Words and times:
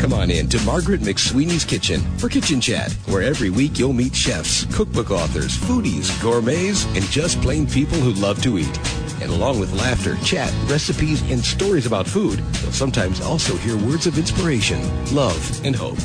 Come 0.00 0.14
on 0.14 0.30
in 0.30 0.48
to 0.48 0.58
Margaret 0.62 1.02
McSweeney's 1.02 1.62
Kitchen 1.62 2.00
for 2.16 2.30
Kitchen 2.30 2.58
Chat, 2.58 2.90
where 3.08 3.20
every 3.20 3.50
week 3.50 3.78
you'll 3.78 3.92
meet 3.92 4.16
chefs, 4.16 4.64
cookbook 4.74 5.10
authors, 5.10 5.58
foodies, 5.58 6.10
gourmets, 6.22 6.86
and 6.96 7.04
just 7.10 7.38
plain 7.42 7.66
people 7.66 7.98
who 7.98 8.12
love 8.12 8.42
to 8.44 8.56
eat. 8.56 8.78
And 9.20 9.30
along 9.30 9.60
with 9.60 9.74
laughter, 9.74 10.16
chat, 10.24 10.50
recipes, 10.70 11.20
and 11.30 11.44
stories 11.44 11.84
about 11.84 12.06
food, 12.06 12.38
you'll 12.38 12.72
sometimes 12.72 13.20
also 13.20 13.54
hear 13.58 13.76
words 13.76 14.06
of 14.06 14.16
inspiration, 14.16 14.80
love, 15.14 15.66
and 15.66 15.76
hope. 15.76 15.98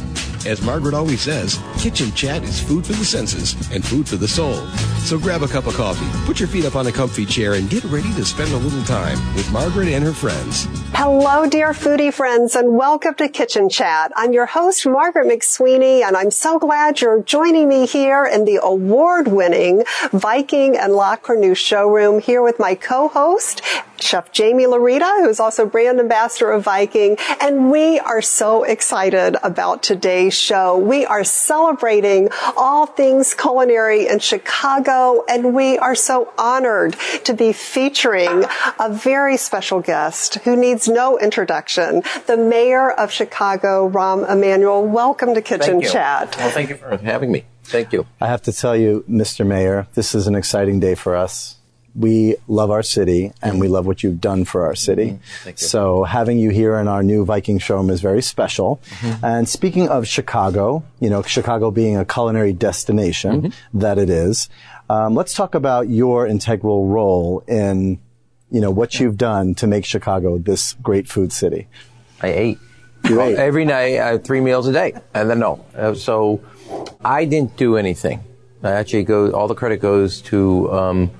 As 0.45 0.61
Margaret 0.61 0.93
always 0.93 1.21
says, 1.21 1.59
kitchen 1.79 2.11
chat 2.11 2.43
is 2.43 2.59
food 2.59 2.85
for 2.85 2.93
the 2.93 3.03
senses 3.03 3.55
and 3.71 3.83
food 3.83 4.07
for 4.07 4.15
the 4.15 4.27
soul. 4.27 4.53
So 4.99 5.17
grab 5.17 5.41
a 5.41 5.47
cup 5.47 5.65
of 5.65 5.73
coffee, 5.73 6.05
put 6.27 6.39
your 6.39 6.47
feet 6.47 6.65
up 6.65 6.75
on 6.75 6.85
a 6.85 6.91
comfy 6.91 7.25
chair, 7.25 7.55
and 7.55 7.67
get 7.67 7.83
ready 7.85 8.13
to 8.13 8.23
spend 8.23 8.51
a 8.51 8.57
little 8.57 8.83
time 8.83 9.17
with 9.35 9.51
Margaret 9.51 9.87
and 9.87 10.03
her 10.03 10.13
friends. 10.13 10.67
Hello, 10.93 11.49
dear 11.49 11.71
foodie 11.71 12.13
friends, 12.13 12.55
and 12.55 12.77
welcome 12.77 13.15
to 13.15 13.27
Kitchen 13.27 13.69
Chat. 13.69 14.11
I'm 14.15 14.33
your 14.33 14.45
host, 14.45 14.85
Margaret 14.85 15.25
McSweeney, 15.27 16.03
and 16.03 16.15
I'm 16.15 16.29
so 16.29 16.59
glad 16.59 17.01
you're 17.01 17.23
joining 17.23 17.67
me 17.67 17.87
here 17.87 18.23
in 18.23 18.45
the 18.45 18.59
award-winning 18.61 19.83
Viking 20.11 20.77
and 20.77 20.93
La 20.93 21.17
showroom 21.55 22.19
here 22.19 22.43
with 22.43 22.59
my 22.59 22.75
co-host, 22.75 23.63
Chef 23.99 24.29
Jaime 24.35 24.65
Laurita, 24.65 25.23
who's 25.23 25.39
also 25.39 25.65
brand 25.65 25.99
ambassador 25.99 26.51
of 26.51 26.63
Viking. 26.63 27.17
And 27.41 27.71
we 27.71 27.99
are 27.99 28.21
so 28.21 28.63
excited 28.63 29.35
about 29.43 29.83
today's 29.83 30.33
show. 30.33 30.77
We 30.77 31.05
are 31.05 31.23
celebrating 31.23 32.29
all 32.57 32.85
things 32.85 33.33
culinary 33.33 34.07
in 34.07 34.19
Chicago, 34.19 35.23
and 35.27 35.53
we 35.53 35.77
are 35.77 35.95
so 35.95 36.33
honored 36.37 36.95
to 37.25 37.33
be 37.33 37.53
featuring 37.53 38.43
a 38.79 38.89
very 38.89 39.37
special 39.37 39.81
guest 39.81 40.35
who 40.35 40.55
needs 40.55 40.87
no 40.87 41.17
introduction, 41.17 42.03
the 42.27 42.37
mayor 42.37 42.91
of 42.91 43.11
Chicago, 43.11 43.89
Rahm 43.89 44.29
Emanuel. 44.29 44.85
Welcome 44.85 45.33
to 45.33 45.41
Kitchen 45.41 45.81
Chat. 45.81 46.35
Well, 46.37 46.49
thank 46.51 46.69
you 46.69 46.75
for 46.75 46.97
having 46.97 47.31
me. 47.31 47.45
Thank 47.63 47.93
you. 47.93 48.05
I 48.21 48.27
have 48.27 48.43
to 48.43 48.53
tell 48.53 48.75
you, 48.75 49.03
Mr. 49.09 49.45
Mayor, 49.45 49.87
this 49.95 50.13
is 50.13 50.27
an 50.27 50.35
exciting 50.35 50.79
day 50.79 50.95
for 50.95 51.15
us 51.15 51.55
we 51.97 52.35
love 52.47 52.71
our 52.71 52.83
city 52.83 53.31
and 53.41 53.59
we 53.59 53.67
love 53.67 53.85
what 53.85 54.03
you've 54.03 54.19
done 54.19 54.43
for 54.45 54.65
our 54.65 54.75
city. 54.75 55.11
Mm-hmm. 55.43 55.55
So 55.55 56.03
having 56.03 56.37
you 56.37 56.49
here 56.49 56.75
in 56.77 56.87
our 56.87 57.03
new 57.03 57.23
Viking 57.25 57.57
showroom 57.57 57.89
is 57.89 58.01
very 58.01 58.21
special. 58.21 58.81
Mm-hmm. 58.99 59.25
And 59.25 59.49
speaking 59.49 59.87
of 59.87 60.05
Chicago, 60.05 60.83
you 60.99 61.09
know, 61.09 61.21
Chicago 61.21 61.71
being 61.71 61.95
a 61.97 62.05
culinary 62.05 62.53
destination 62.53 63.41
Mm-hmm. 63.41 63.79
that 63.79 63.97
it 63.97 64.09
is, 64.09 64.49
um, 64.89 65.15
let's 65.15 65.33
talk 65.33 65.55
about 65.55 65.89
your 65.89 66.27
integral 66.27 66.87
role 66.87 67.43
in, 67.47 67.99
you 68.51 68.61
know, 68.61 68.71
what 68.71 68.99
you've 68.99 69.17
done 69.17 69.55
to 69.55 69.67
make 69.67 69.85
Chicago 69.85 70.37
this 70.37 70.73
great 70.73 71.07
food 71.07 71.31
city. 71.31 71.67
I 72.21 72.27
ate. 72.27 72.59
You 73.09 73.21
ate. 73.21 73.37
Every 73.37 73.65
night, 73.65 73.99
I 73.99 74.11
had 74.11 74.23
three 74.23 74.41
meals 74.41 74.67
a 74.67 74.73
day. 74.73 74.93
And 75.13 75.29
then 75.29 75.39
no. 75.39 75.63
Uh, 75.75 75.93
So 75.95 76.41
I 77.03 77.25
didn't 77.25 77.55
do 77.57 77.77
anything. 77.77 78.23
I 78.63 78.71
actually 78.71 79.03
go, 79.03 79.31
all 79.31 79.47
the 79.47 79.55
credit 79.55 79.79
goes 79.81 80.21
to, 80.23 80.71
um, 80.71 81.11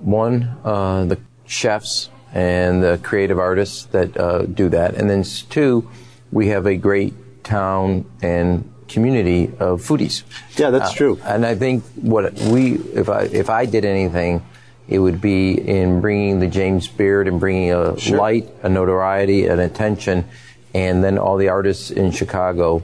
one, 0.00 0.56
uh, 0.64 1.04
the 1.04 1.18
chefs 1.46 2.10
and 2.32 2.82
the 2.82 3.00
creative 3.02 3.38
artists 3.38 3.84
that 3.86 4.16
uh, 4.16 4.42
do 4.42 4.68
that. 4.68 4.94
And 4.94 5.08
then 5.08 5.22
two, 5.22 5.88
we 6.30 6.48
have 6.48 6.66
a 6.66 6.76
great 6.76 7.14
town 7.44 8.04
and 8.20 8.70
community 8.88 9.46
of 9.58 9.80
foodies. 9.80 10.22
Yeah, 10.56 10.70
that's 10.70 10.92
true. 10.92 11.18
And 11.24 11.46
I 11.46 11.54
think 11.54 11.84
what 11.94 12.34
we, 12.34 12.74
if 12.74 13.08
I, 13.08 13.22
if 13.22 13.50
I 13.50 13.66
did 13.66 13.84
anything, 13.84 14.44
it 14.88 14.98
would 14.98 15.20
be 15.20 15.52
in 15.52 16.00
bringing 16.00 16.38
the 16.38 16.46
James 16.46 16.86
Beard 16.86 17.26
and 17.26 17.40
bringing 17.40 17.72
a 17.72 17.92
light, 18.10 18.48
a 18.62 18.68
notoriety, 18.68 19.46
an 19.46 19.58
attention, 19.58 20.28
and 20.74 21.02
then 21.02 21.18
all 21.18 21.36
the 21.36 21.48
artists 21.48 21.90
in 21.90 22.12
Chicago 22.12 22.82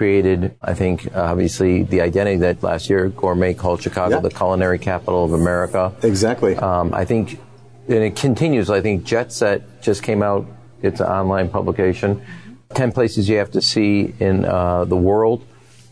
created, 0.00 0.56
I 0.62 0.72
think, 0.72 1.14
obviously 1.14 1.82
the 1.82 2.00
identity 2.00 2.38
that 2.38 2.62
last 2.62 2.88
year 2.88 3.10
Gourmet 3.10 3.52
called 3.52 3.82
Chicago 3.82 4.18
the 4.22 4.30
culinary 4.30 4.78
capital 4.78 5.26
of 5.26 5.34
America. 5.34 5.92
Exactly. 6.02 6.56
Um, 6.56 6.94
I 6.94 7.04
think, 7.04 7.38
and 7.86 8.02
it 8.02 8.16
continues. 8.16 8.70
I 8.70 8.80
think 8.80 9.04
Jet 9.04 9.30
Set 9.30 9.82
just 9.82 10.02
came 10.02 10.22
out. 10.22 10.46
It's 10.80 11.00
an 11.00 11.06
online 11.06 11.50
publication. 11.50 12.24
Ten 12.72 12.92
places 12.92 13.28
you 13.28 13.36
have 13.36 13.50
to 13.50 13.60
see 13.60 14.14
in 14.18 14.46
uh, 14.46 14.86
the 14.86 14.96
world, 14.96 15.44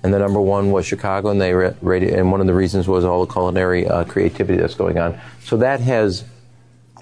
and 0.03 0.15
the 0.15 0.19
number 0.19 0.41
one 0.41 0.71
was 0.71 0.87
Chicago, 0.87 1.29
and 1.29 1.39
they 1.39 1.53
rated. 1.53 2.15
And 2.15 2.33
one 2.33 2.41
of 2.41 2.47
the 2.47 2.55
reasons 2.55 2.89
was 2.89 3.05
all 3.05 3.27
the 3.27 3.31
culinary 3.31 3.87
uh, 3.87 4.05
creativity 4.05 4.59
that's 4.59 4.75
going 4.75 4.97
on. 4.97 5.21
So 5.45 5.59
that 5.59 5.81
has 5.81 6.25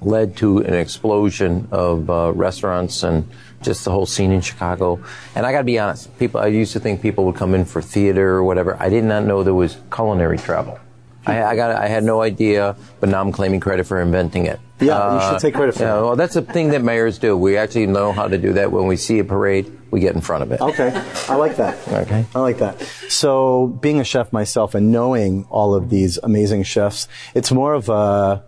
led 0.01 0.37
to 0.37 0.59
an 0.59 0.75
explosion 0.75 1.69
of 1.71 2.11
uh, 2.11 2.33
restaurants 2.35 3.03
and 3.03 3.29
just 3.63 3.85
the 3.85 3.91
whole 3.91 4.07
scene 4.07 4.33
in 4.33 4.41
Chicago. 4.41 5.01
And 5.35 5.47
I 5.47 5.53
got 5.53 5.59
to 5.59 5.65
be 5.65 5.79
honest, 5.79 6.17
people. 6.19 6.41
I 6.41 6.49
used 6.49 6.73
to 6.75 6.81
think 6.81 7.03
people 7.03 7.25
would 7.27 7.37
come 7.37 7.55
in 7.55 7.65
for 7.65 7.83
theater 7.83 8.29
or 8.29 8.45
whatever. 8.45 8.77
I 8.81 8.89
did 8.89 9.05
not 9.05 9.25
know 9.25 9.43
there 9.43 9.55
was 9.55 9.77
culinary 9.91 10.39
travel. 10.39 10.79
I, 11.27 11.43
I 11.43 11.57
got. 11.57 11.71
I 11.73 11.89
had 11.89 12.05
no 12.05 12.23
idea, 12.23 12.77
but 13.01 13.09
now 13.09 13.21
I'm 13.21 13.33
claiming 13.33 13.59
credit 13.59 13.85
for 13.85 14.01
inventing 14.01 14.47
it. 14.47 14.61
Yeah, 14.79 15.15
you 15.15 15.31
should 15.31 15.41
take 15.41 15.55
credit 15.55 15.75
for 15.75 15.83
yeah, 15.83 15.95
that. 15.97 16.03
Well, 16.03 16.17
that's 16.17 16.37
a 16.37 16.43
thing 16.43 16.69
that 16.69 16.83
mayors 16.83 17.19
do. 17.19 17.37
We 17.37 17.57
actually 17.57 17.87
know 17.87 18.13
how 18.13 18.29
to 18.29 18.39
do 18.39 18.53
that. 18.53 18.71
When 18.71 18.87
we 18.87 18.97
see 18.97 19.19
a 19.19 19.25
parade, 19.25 19.77
we 19.91 20.01
get 20.01 20.15
in 20.15 20.21
front 20.21 20.43
of 20.43 20.53
it. 20.53 20.61
Okay, 20.61 20.93
I 21.29 21.35
like 21.35 21.57
that. 21.57 21.77
Okay. 21.89 22.27
I 22.35 22.39
like 22.41 22.59
that. 22.59 22.81
So, 23.09 23.67
being 23.67 23.99
a 23.99 24.05
chef 24.05 24.33
myself 24.33 24.75
and 24.75 24.93
knowing 24.93 25.47
all 25.51 25.75
of 25.75 25.91
these 25.91 26.19
amazing 26.19 26.63
chefs, 26.63 27.09
it's 27.35 27.51
more 27.51 27.75
of 27.75 27.89
a, 27.89 28.45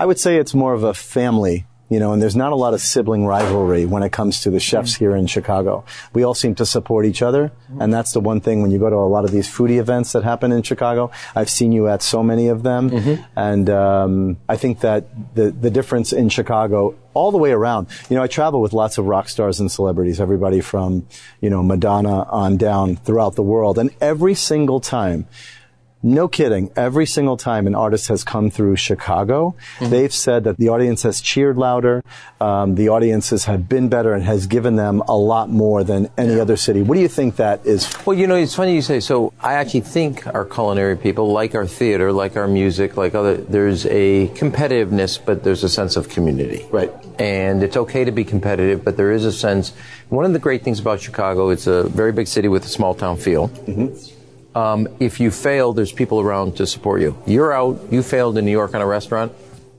I 0.00 0.06
would 0.06 0.18
say 0.18 0.36
it's 0.36 0.54
more 0.54 0.72
of 0.72 0.82
a 0.82 0.94
family, 0.94 1.66
you 1.90 2.00
know, 2.00 2.14
and 2.14 2.22
there's 2.22 2.34
not 2.34 2.52
a 2.52 2.56
lot 2.56 2.72
of 2.72 2.80
sibling 2.80 3.26
rivalry 3.26 3.84
when 3.84 4.02
it 4.02 4.12
comes 4.12 4.40
to 4.44 4.50
the 4.50 4.58
chefs 4.58 4.94
mm. 4.94 4.98
here 4.98 5.14
in 5.14 5.26
Chicago. 5.26 5.84
We 6.14 6.22
all 6.22 6.32
seem 6.32 6.54
to 6.54 6.64
support 6.64 7.04
each 7.04 7.20
other, 7.20 7.52
mm. 7.70 7.82
and 7.82 7.92
that's 7.92 8.12
the 8.12 8.20
one 8.20 8.40
thing 8.40 8.62
when 8.62 8.70
you 8.70 8.78
go 8.78 8.88
to 8.88 8.96
a 8.96 9.10
lot 9.16 9.26
of 9.26 9.30
these 9.30 9.46
foodie 9.46 9.78
events 9.78 10.12
that 10.12 10.24
happen 10.24 10.52
in 10.52 10.62
Chicago. 10.62 11.10
I've 11.36 11.50
seen 11.50 11.70
you 11.70 11.86
at 11.88 12.00
so 12.00 12.22
many 12.22 12.48
of 12.48 12.62
them, 12.62 12.88
mm-hmm. 12.88 13.22
and 13.36 13.68
um, 13.68 14.38
I 14.48 14.56
think 14.56 14.80
that 14.80 15.34
the 15.34 15.50
the 15.50 15.70
difference 15.70 16.14
in 16.14 16.30
Chicago 16.30 16.94
all 17.12 17.30
the 17.30 17.36
way 17.36 17.50
around. 17.50 17.88
You 18.08 18.16
know, 18.16 18.22
I 18.22 18.26
travel 18.26 18.62
with 18.62 18.72
lots 18.72 18.96
of 18.96 19.04
rock 19.04 19.28
stars 19.28 19.60
and 19.60 19.70
celebrities, 19.70 20.18
everybody 20.18 20.62
from, 20.62 21.06
you 21.42 21.50
know, 21.50 21.62
Madonna 21.62 22.22
on 22.22 22.56
down 22.56 22.96
throughout 22.96 23.34
the 23.34 23.42
world. 23.42 23.78
And 23.78 23.90
every 24.00 24.34
single 24.34 24.80
time, 24.80 25.26
no 26.02 26.28
kidding, 26.28 26.70
every 26.76 27.06
single 27.06 27.36
time 27.36 27.66
an 27.66 27.74
artist 27.74 28.08
has 28.08 28.24
come 28.24 28.50
through 28.50 28.76
Chicago, 28.76 29.54
they've 29.80 30.12
said 30.12 30.44
that 30.44 30.56
the 30.56 30.68
audience 30.68 31.02
has 31.02 31.20
cheered 31.20 31.56
louder, 31.58 32.02
um, 32.40 32.74
the 32.74 32.88
audiences 32.88 33.44
have 33.44 33.68
been 33.68 33.88
better 33.88 34.14
and 34.14 34.24
has 34.24 34.46
given 34.46 34.76
them 34.76 35.02
a 35.08 35.16
lot 35.16 35.50
more 35.50 35.84
than 35.84 36.08
any 36.16 36.40
other 36.40 36.56
city. 36.56 36.82
What 36.82 36.94
do 36.94 37.00
you 37.00 37.08
think 37.08 37.36
that 37.36 37.66
is? 37.66 37.94
Well, 38.06 38.16
you 38.16 38.26
know, 38.26 38.36
it's 38.36 38.54
funny 38.54 38.74
you 38.74 38.82
say. 38.82 39.00
So 39.00 39.32
I 39.40 39.54
actually 39.54 39.82
think 39.82 40.26
our 40.26 40.44
culinary 40.44 40.96
people, 40.96 41.32
like 41.32 41.54
our 41.54 41.66
theater, 41.66 42.12
like 42.12 42.36
our 42.36 42.48
music, 42.48 42.96
like 42.96 43.14
other, 43.14 43.36
there's 43.36 43.86
a 43.86 44.28
competitiveness, 44.28 45.22
but 45.22 45.44
there's 45.44 45.64
a 45.64 45.68
sense 45.68 45.96
of 45.96 46.08
community. 46.08 46.66
Right. 46.70 46.92
And 47.18 47.62
it's 47.62 47.76
okay 47.76 48.04
to 48.04 48.12
be 48.12 48.24
competitive, 48.24 48.84
but 48.84 48.96
there 48.96 49.12
is 49.12 49.24
a 49.24 49.32
sense. 49.32 49.74
One 50.08 50.24
of 50.24 50.32
the 50.32 50.38
great 50.38 50.62
things 50.62 50.80
about 50.80 51.00
Chicago, 51.00 51.50
it's 51.50 51.66
a 51.66 51.84
very 51.84 52.12
big 52.12 52.26
city 52.26 52.48
with 52.48 52.64
a 52.64 52.68
small 52.68 52.94
town 52.94 53.18
feel. 53.18 53.50
Um, 54.54 54.88
if 54.98 55.20
you 55.20 55.30
fail, 55.30 55.72
there's 55.72 55.92
people 55.92 56.20
around 56.20 56.56
to 56.56 56.66
support 56.66 57.00
you. 57.00 57.16
You're 57.26 57.52
out, 57.52 57.80
you 57.90 58.02
failed 58.02 58.36
in 58.36 58.44
New 58.44 58.50
York 58.50 58.74
on 58.74 58.80
a 58.80 58.86
restaurant, 58.86 59.32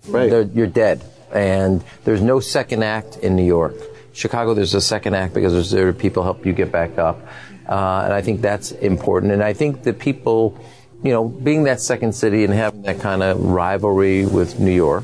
Right. 0.08 0.48
you're 0.54 0.68
dead. 0.68 1.04
And 1.34 1.84
there's 2.06 2.22
no 2.22 2.40
second 2.40 2.84
act 2.84 3.18
in 3.18 3.36
New 3.36 3.46
York. 3.46 3.74
Chicago, 4.14 4.54
there's 4.54 4.74
a 4.74 4.81
second 4.81 5.14
act 5.16 5.34
because 5.34 5.54
there's 5.54 5.72
there 5.72 5.88
are 5.88 5.94
people 5.94 6.24
help 6.24 6.46
you 6.46 6.54
get 6.54 6.72
back 6.72 6.98
up. 6.98 7.20
Uh, 7.68 8.02
and 8.06 8.14
I 8.14 8.22
think 8.22 8.42
that's 8.42 8.72
important. 8.72 9.31
And 9.31 9.42
I 9.44 9.54
think 9.54 9.84
that 9.84 10.00
people, 10.00 10.58
you 11.04 11.12
know, 11.12 11.26
being 11.28 11.64
that 11.64 11.80
second 11.80 12.14
city 12.14 12.44
and 12.44 12.54
having 12.54 12.81
that 12.84 13.00
kind 13.00 13.24
of 13.24 13.40
rivalry 13.42 14.26
with 14.26 14.60
New 14.60 14.72
York 14.74 15.04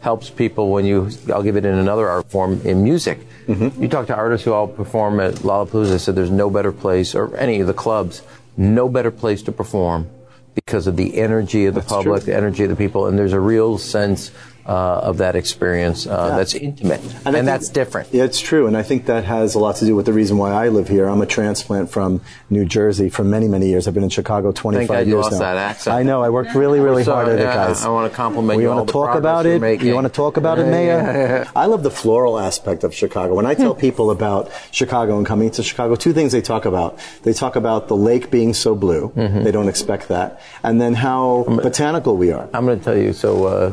helps 0.00 0.30
people 0.30 0.70
when 0.70 0.84
you, 0.84 1.10
I'll 1.32 1.42
give 1.42 1.56
it 1.56 1.64
in 1.64 1.74
another 1.74 2.08
art 2.08 2.30
form, 2.30 2.60
in 2.64 2.84
music. 2.84 3.18
You 3.48 3.88
talk 3.88 4.06
to 4.08 4.14
artists 4.14 4.44
who 4.44 4.52
all 4.52 4.66
perform 4.68 5.18
at 5.20 5.34
Lollapalooza, 5.36 5.90
they 5.90 5.98
said 5.98 6.14
there's 6.16 6.30
no 6.30 6.50
better 6.50 6.72
place, 6.72 7.14
or 7.14 7.36
any 7.36 7.60
of 7.60 7.66
the 7.68 7.74
clubs, 7.74 8.22
no 8.56 8.88
better 8.88 9.10
place 9.10 9.42
to 9.42 9.52
perform 9.52 10.08
because 10.54 10.86
of 10.86 10.96
the 10.96 11.18
energy 11.18 11.66
of 11.66 11.74
the 11.74 11.82
public, 11.82 12.24
the 12.24 12.34
energy 12.34 12.64
of 12.64 12.70
the 12.70 12.76
people, 12.76 13.06
and 13.06 13.18
there's 13.18 13.34
a 13.34 13.40
real 13.40 13.76
sense 13.78 14.30
uh, 14.66 15.00
of 15.10 15.18
that 15.18 15.36
experience 15.36 16.06
uh, 16.06 16.36
that's 16.36 16.54
intimate, 16.54 17.00
and, 17.24 17.34
think- 17.34 17.46
that's 17.46 17.68
different. 17.68 18.08
Yeah, 18.12 18.24
it's 18.24 18.40
true, 18.40 18.66
and 18.66 18.76
I 18.76 18.82
think 18.82 19.06
that 19.06 19.24
has 19.24 19.54
a 19.54 19.58
lot 19.58 19.76
to 19.76 19.84
do 19.84 19.94
with 19.94 20.06
the 20.06 20.12
reason 20.12 20.38
why 20.38 20.50
I 20.52 20.68
live 20.68 20.88
here. 20.88 21.06
I'm 21.08 21.22
a 21.22 21.26
transplant 21.26 21.90
from 21.90 22.20
New 22.50 22.64
Jersey 22.64 23.08
for 23.08 23.22
many, 23.24 23.48
many 23.48 23.68
years. 23.68 23.86
I've 23.86 23.94
been 23.94 24.02
in 24.02 24.08
Chicago 24.10 24.52
25 24.52 24.88
God 24.88 24.98
you 25.06 25.12
years 25.14 25.22
lost 25.24 25.32
now. 25.32 25.38
that 25.38 25.56
accent. 25.56 25.96
I 25.96 26.02
know. 26.02 26.22
I 26.22 26.30
worked 26.30 26.54
really, 26.54 26.80
really 26.80 27.04
So, 27.04 27.12
hard 27.14 27.28
at 27.28 27.38
yeah, 27.38 27.50
it, 27.50 27.54
guys. 27.54 27.84
I 27.84 27.88
wanna 27.88 28.10
compliment 28.10 28.54
you. 28.56 28.58
we 28.58 28.62
you 28.64 28.68
wanna 28.70 28.84
the 28.86 28.92
talk 28.92 29.14
about 29.16 29.46
it. 29.46 29.60
making. 29.60 29.86
You 29.86 29.94
want 29.94 30.06
to 30.06 30.12
talk 30.12 30.36
about 30.36 30.58
it, 30.58 30.66
Mayor? 30.66 30.98
yeah, 30.98 31.16
yeah. 31.44 31.50
I 31.54 31.66
love 31.66 31.82
the 31.82 31.90
floral 31.90 32.38
aspect 32.38 32.82
of 32.84 32.92
Chicago. 32.94 33.34
When 33.34 33.46
I 33.46 33.54
tell 33.54 33.74
people 33.86 34.10
about 34.10 34.50
Chicago 34.72 35.16
and 35.18 35.24
coming 35.26 35.50
to 35.52 35.62
Chicago, 35.62 35.94
two 35.94 36.12
things 36.12 36.32
they 36.32 36.40
talk 36.42 36.64
about. 36.64 36.98
They 37.22 37.32
talk 37.32 37.56
about 37.56 37.88
the 37.88 37.96
lake 37.96 38.30
being 38.30 38.52
so 38.54 38.74
blue. 38.74 39.12
Mm-hmm. 39.16 39.42
They 39.44 39.52
don't 39.52 39.68
expect 39.68 40.08
that, 40.08 40.40
and 40.62 40.80
then 40.80 40.94
how 40.94 41.44
botanical 41.46 42.16
we 42.16 42.32
are. 42.32 42.48
I'm 42.52 42.64
going 42.66 42.78
to 42.78 42.84
tell 42.84 42.96
you. 42.96 43.12
So 43.12 43.44
uh, 43.46 43.72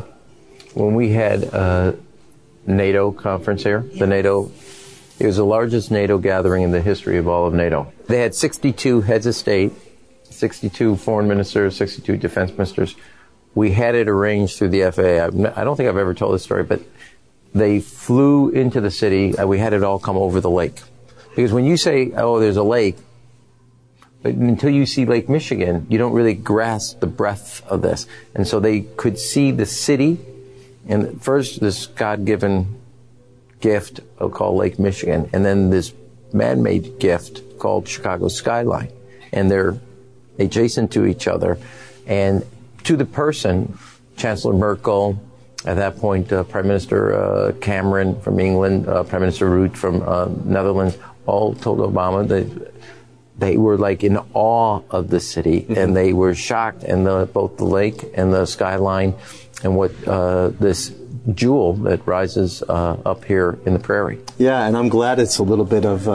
when 0.74 0.94
we 0.94 1.10
had 1.10 1.44
a 1.44 1.96
NATO 2.66 3.12
conference 3.12 3.62
here, 3.62 3.80
the 3.80 4.06
NATO 4.06 4.50
It 5.18 5.26
was 5.26 5.36
the 5.36 5.44
largest 5.44 5.90
NATO 5.90 6.18
gathering 6.18 6.64
in 6.64 6.72
the 6.72 6.80
history 6.80 7.18
of 7.18 7.28
all 7.28 7.46
of 7.46 7.54
NATO. 7.54 7.92
They 8.08 8.20
had 8.20 8.34
62 8.34 9.02
heads 9.02 9.26
of 9.26 9.34
state, 9.34 9.72
62 10.30 10.96
foreign 10.96 11.28
ministers, 11.28 11.76
62 11.76 12.16
defense 12.16 12.50
ministers. 12.50 12.96
We 13.54 13.70
had 13.70 13.94
it 13.94 14.08
arranged 14.08 14.58
through 14.58 14.70
the 14.70 14.90
FAA. 14.90 15.60
I 15.60 15.62
don't 15.62 15.76
think 15.76 15.88
I've 15.88 15.96
ever 15.96 16.14
told 16.14 16.34
this 16.34 16.42
story, 16.42 16.64
but 16.64 16.80
they 17.54 17.78
flew 17.78 18.48
into 18.48 18.80
the 18.80 18.90
city. 18.90 19.32
We 19.44 19.58
had 19.58 19.72
it 19.72 19.84
all 19.84 20.00
come 20.00 20.16
over 20.16 20.40
the 20.40 20.50
lake. 20.50 20.80
Because 21.36 21.52
when 21.52 21.64
you 21.64 21.76
say, 21.76 22.10
oh, 22.16 22.40
there's 22.40 22.56
a 22.56 22.64
lake, 22.64 22.96
but 24.22 24.34
until 24.34 24.70
you 24.70 24.86
see 24.86 25.04
Lake 25.04 25.28
Michigan, 25.28 25.86
you 25.90 25.98
don't 25.98 26.12
really 26.12 26.34
grasp 26.34 27.00
the 27.00 27.06
breadth 27.06 27.64
of 27.68 27.82
this. 27.82 28.06
And 28.34 28.48
so 28.48 28.58
they 28.58 28.80
could 28.80 29.18
see 29.18 29.50
the 29.52 29.66
city, 29.66 30.18
and 30.88 31.22
first 31.22 31.60
this 31.60 31.86
God-given 31.86 32.80
gift 33.60 34.00
called 34.18 34.56
Lake 34.56 34.78
Michigan, 34.78 35.30
and 35.32 35.44
then 35.44 35.70
this 35.70 35.92
man-made 36.32 36.98
gift 36.98 37.58
called 37.58 37.88
Chicago 37.88 38.28
skyline. 38.28 38.92
And 39.32 39.50
they're 39.50 39.78
adjacent 40.38 40.92
to 40.92 41.06
each 41.06 41.26
other. 41.26 41.58
And 42.06 42.44
to 42.84 42.96
the 42.96 43.06
person, 43.06 43.78
Chancellor 44.16 44.52
Merkel, 44.52 45.18
at 45.64 45.76
that 45.76 45.96
point, 45.96 46.30
uh, 46.32 46.44
Prime 46.44 46.66
Minister 46.66 47.14
uh, 47.14 47.52
Cameron 47.60 48.20
from 48.20 48.38
England, 48.38 48.86
uh, 48.86 49.02
Prime 49.04 49.22
Minister 49.22 49.48
Rutte 49.48 49.76
from 49.76 50.02
uh, 50.02 50.28
Netherlands, 50.44 50.98
all 51.24 51.54
told 51.54 51.78
Obama 51.78 52.28
that 52.28 52.74
they 53.38 53.56
were 53.56 53.78
like 53.78 54.04
in 54.04 54.18
awe 54.34 54.82
of 54.90 55.08
the 55.08 55.20
city 55.20 55.62
mm-hmm. 55.62 55.76
and 55.76 55.96
they 55.96 56.12
were 56.12 56.34
shocked 56.34 56.84
and 56.84 57.06
the, 57.06 57.28
both 57.32 57.56
the 57.56 57.64
lake 57.64 58.04
and 58.14 58.32
the 58.32 58.44
skyline 58.44 59.14
and 59.62 59.76
what 59.76 59.92
uh, 60.06 60.48
this 60.48 60.92
jewel 61.32 61.74
that 61.74 62.06
rises 62.06 62.62
uh, 62.62 62.98
up 63.04 63.24
here 63.24 63.58
in 63.64 63.72
the 63.72 63.78
prairie. 63.78 64.18
Yeah, 64.36 64.66
and 64.66 64.76
I'm 64.76 64.88
glad 64.88 65.18
it's 65.18 65.38
a 65.38 65.42
little 65.42 65.64
bit 65.64 65.86
of 65.86 66.08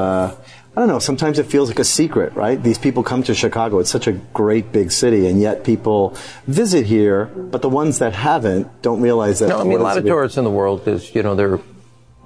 I 0.79 0.81
don't 0.83 0.87
know, 0.87 0.99
sometimes 0.99 1.39
it 1.39 1.47
feels 1.47 1.67
like 1.67 1.79
a 1.79 1.83
secret, 1.83 2.33
right? 2.35 2.61
These 2.61 2.77
people 2.77 3.03
come 3.03 3.21
to 3.23 3.33
Chicago. 3.33 3.79
It's 3.79 3.89
such 3.89 4.07
a 4.07 4.13
great 4.13 4.71
big 4.71 4.91
city, 4.91 5.27
and 5.27 5.41
yet 5.41 5.65
people 5.65 6.15
visit 6.45 6.85
here, 6.85 7.25
but 7.25 7.61
the 7.61 7.67
ones 7.69 7.99
that 7.99 8.13
haven't 8.13 8.81
don't 8.81 9.01
realize 9.01 9.39
that. 9.39 9.49
No, 9.49 9.59
I 9.59 9.63
mean, 9.63 9.79
a 9.79 9.83
lot 9.83 9.97
of 9.97 10.05
tourists 10.05 10.37
in 10.37 10.45
the 10.45 10.49
world 10.51 10.87
is, 10.87 11.13
you 11.13 11.21
know, 11.21 11.35
they're 11.35 11.59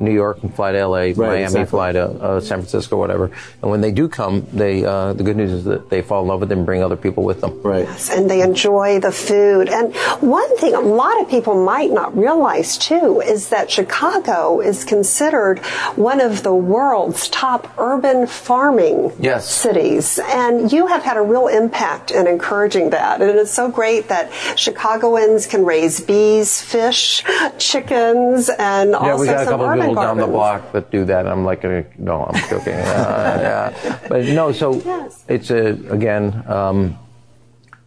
New 0.03 0.13
York 0.13 0.41
and 0.43 0.53
fly 0.53 0.71
to 0.71 0.87
LA, 0.87 0.97
right, 0.97 1.17
Miami, 1.17 1.43
exactly. 1.43 1.65
fly 1.65 1.91
to 1.93 2.03
uh, 2.03 2.39
San 2.39 2.59
Francisco, 2.59 2.97
whatever. 2.97 3.31
And 3.61 3.71
when 3.71 3.81
they 3.81 3.91
do 3.91 4.07
come, 4.07 4.45
they 4.53 4.85
uh, 4.85 5.13
the 5.13 5.23
good 5.23 5.37
news 5.37 5.51
is 5.51 5.63
that 5.65 5.89
they 5.89 6.01
fall 6.01 6.21
in 6.21 6.27
love 6.27 6.39
with 6.39 6.49
them 6.49 6.59
and 6.59 6.65
bring 6.65 6.83
other 6.83 6.95
people 6.95 7.23
with 7.23 7.41
them. 7.41 7.61
Right. 7.61 7.85
Yes, 7.85 8.09
and 8.09 8.29
they 8.29 8.41
enjoy 8.41 8.99
the 8.99 9.11
food. 9.11 9.69
And 9.69 9.95
one 10.21 10.57
thing 10.57 10.75
a 10.75 10.79
lot 10.79 11.21
of 11.21 11.29
people 11.29 11.63
might 11.63 11.91
not 11.91 12.15
realize 12.17 12.77
too 12.77 13.21
is 13.21 13.49
that 13.49 13.71
Chicago 13.71 14.59
is 14.59 14.83
considered 14.83 15.59
one 15.95 16.19
of 16.21 16.43
the 16.43 16.53
world's 16.53 17.29
top 17.29 17.73
urban 17.77 18.27
farming 18.27 19.11
yes. 19.19 19.49
cities. 19.49 20.19
And 20.23 20.71
you 20.71 20.87
have 20.87 21.03
had 21.03 21.17
a 21.17 21.21
real 21.21 21.47
impact 21.47 22.11
in 22.11 22.27
encouraging 22.27 22.91
that. 22.91 23.21
And 23.21 23.37
it's 23.37 23.51
so 23.51 23.69
great 23.69 24.09
that 24.09 24.31
Chicagoans 24.57 25.47
can 25.47 25.65
raise 25.65 25.99
bees, 25.99 26.61
fish, 26.61 27.23
chickens, 27.57 28.49
and 28.49 28.91
yeah, 28.91 28.97
also 28.97 29.45
some 29.45 29.61
urban 29.61 29.92
people 29.93 30.03
down 30.03 30.17
the 30.17 30.27
block 30.27 30.71
that 30.71 30.91
do 30.91 31.05
that. 31.05 31.27
I'm 31.27 31.43
like, 31.45 31.63
uh, 31.65 31.83
no, 31.97 32.25
I'm 32.25 32.49
joking. 32.49 32.73
Uh, 32.83 33.39
yeah. 33.41 33.99
But 34.07 34.25
no, 34.25 34.51
so 34.51 34.75
yes. 34.75 35.23
it's 35.27 35.49
a, 35.49 35.67
again, 35.89 36.43
um, 36.47 36.97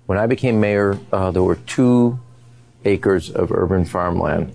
when 0.07 0.19
I 0.19 0.27
became 0.27 0.61
mayor, 0.61 0.99
uh, 1.13 1.31
there 1.31 1.43
were 1.43 1.57
two 1.57 2.19
acres 2.85 3.31
of 3.31 3.53
urban 3.53 3.85
farmland. 3.85 4.55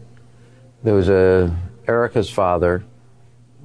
There 0.83 0.93
was 0.93 1.09
a 1.09 1.55
Erica's 1.87 2.29
father, 2.29 2.83